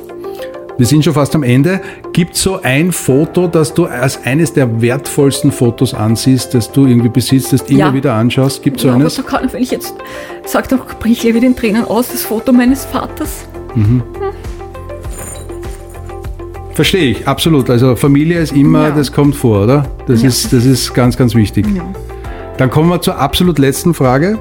[0.77, 1.79] Wir sind schon fast am Ende.
[2.11, 7.07] Gibt so ein Foto, das du als eines der wertvollsten Fotos ansiehst, das du irgendwie
[7.07, 7.93] besitzt, das du immer Ja.
[7.93, 8.61] wieder anschaust?
[8.61, 9.15] Gibt so Ja, aber eines?
[9.15, 9.95] da kann, wenn ich jetzt
[10.45, 13.45] sage, da bricht ich wieder in Tränen aus, das Foto meines Vaters.
[16.73, 17.69] Verstehe ich, absolut.
[17.69, 18.91] Also Familie ist immer, Ja.
[18.95, 19.85] das kommt vor, oder?
[20.07, 20.27] Das, Ja.
[20.27, 21.65] ist, das ist ganz, ganz wichtig.
[22.57, 24.39] Dann kommen wir zur absolut letzten Frage.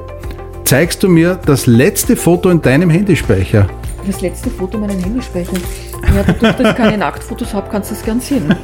[0.64, 3.66] Zeigst du mir das letzte Foto in deinem Handyspeicher?
[4.06, 5.52] Das letzte Foto meinen Handyspeicher.
[6.14, 8.54] Ja, dadurch, dass ich keine Nacktfotos habe, kannst du das gern sehen.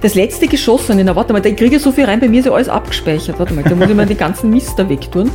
[0.00, 2.46] Das letzte geschossene, na warte mal, da kriege ich so viel rein, bei mir ist
[2.46, 3.38] ja alles abgespeichert.
[3.38, 5.30] Warte mal, da muss ich mal den ganzen Mist da wegtun.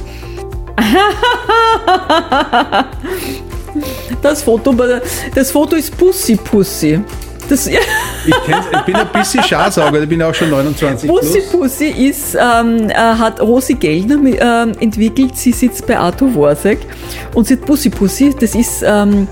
[4.22, 4.76] Das Foto,
[5.34, 7.02] das Foto ist Pussy Pussy.
[7.54, 7.80] Das, ja.
[8.26, 11.52] Ich, ich bin ein bisschen Scharsauger, ich bin auch schon 29 Pussy plus.
[11.52, 15.36] Pussy ist, ähm, äh, hat Rosi Geldner mi- ähm, entwickelt.
[15.38, 16.80] Sie sitzt bei Arthur Worsek
[17.36, 18.34] und sie hat Pussy Pussy.
[18.40, 19.28] Das ist ähm,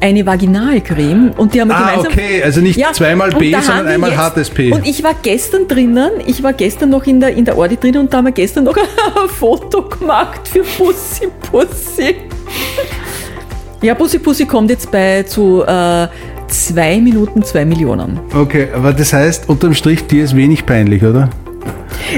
[0.00, 2.12] eine Vaginalcreme und die haben wir Ah, gemeinsam.
[2.12, 4.72] okay, also nicht zweimal und B, sondern einmal jetzt- hartes P.
[4.72, 7.98] Und ich war gestern drinnen, ich war gestern noch in der, in der Ordi drinnen
[8.00, 12.16] und da haben wir gestern noch ein Foto gemacht für Pussy Pussy.
[13.82, 16.06] Ja, Pussy Pussy kommt jetzt bei zu äh,
[16.52, 18.20] zwei Minuten zwei Millionen.
[18.34, 21.30] Okay, aber das heißt, unterm Strich, dir ist wenig peinlich, oder?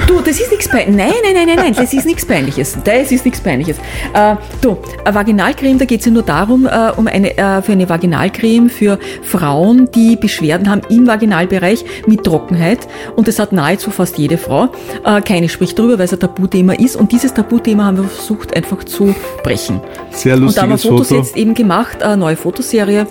[0.07, 0.97] Du, das ist nichts Peinliches.
[0.97, 2.76] Nein, nein, nein, nein, nein, das ist nichts Peinliches.
[2.85, 3.76] Das ist nichts Peinliches.
[4.12, 7.89] Äh, du, Vaginalcreme, da geht es ja nur darum, äh, um eine, äh, für eine
[7.89, 12.89] Vaginalcreme für Frauen, die Beschwerden haben im Vaginalbereich mit Trockenheit.
[13.14, 14.68] Und das hat nahezu fast jede Frau.
[15.05, 16.97] Äh, keine spricht darüber, weil es ein Tabuthema ist.
[16.97, 19.80] Und dieses Tabuthema haben wir versucht einfach zu brechen.
[20.11, 21.20] Sehr Und da haben wir lustiges Fotos Foto.
[21.20, 23.07] jetzt eben gemacht, eine neue Fotoserie.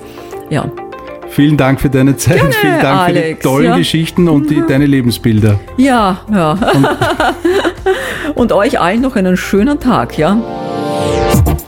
[0.50, 0.70] Ja.
[1.34, 3.78] Vielen Dank für deine Zeit, Gerne, vielen Dank für die Alex, tollen ja.
[3.78, 5.60] Geschichten und die, deine Lebensbilder.
[5.78, 6.56] Ja, ja.
[8.36, 10.38] Und euch allen noch einen schönen Tag, ja.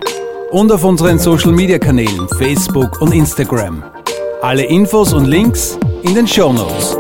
[0.55, 3.83] und auf unseren Social Media Kanälen Facebook und Instagram.
[4.41, 6.95] Alle Infos und Links in den Show Notes.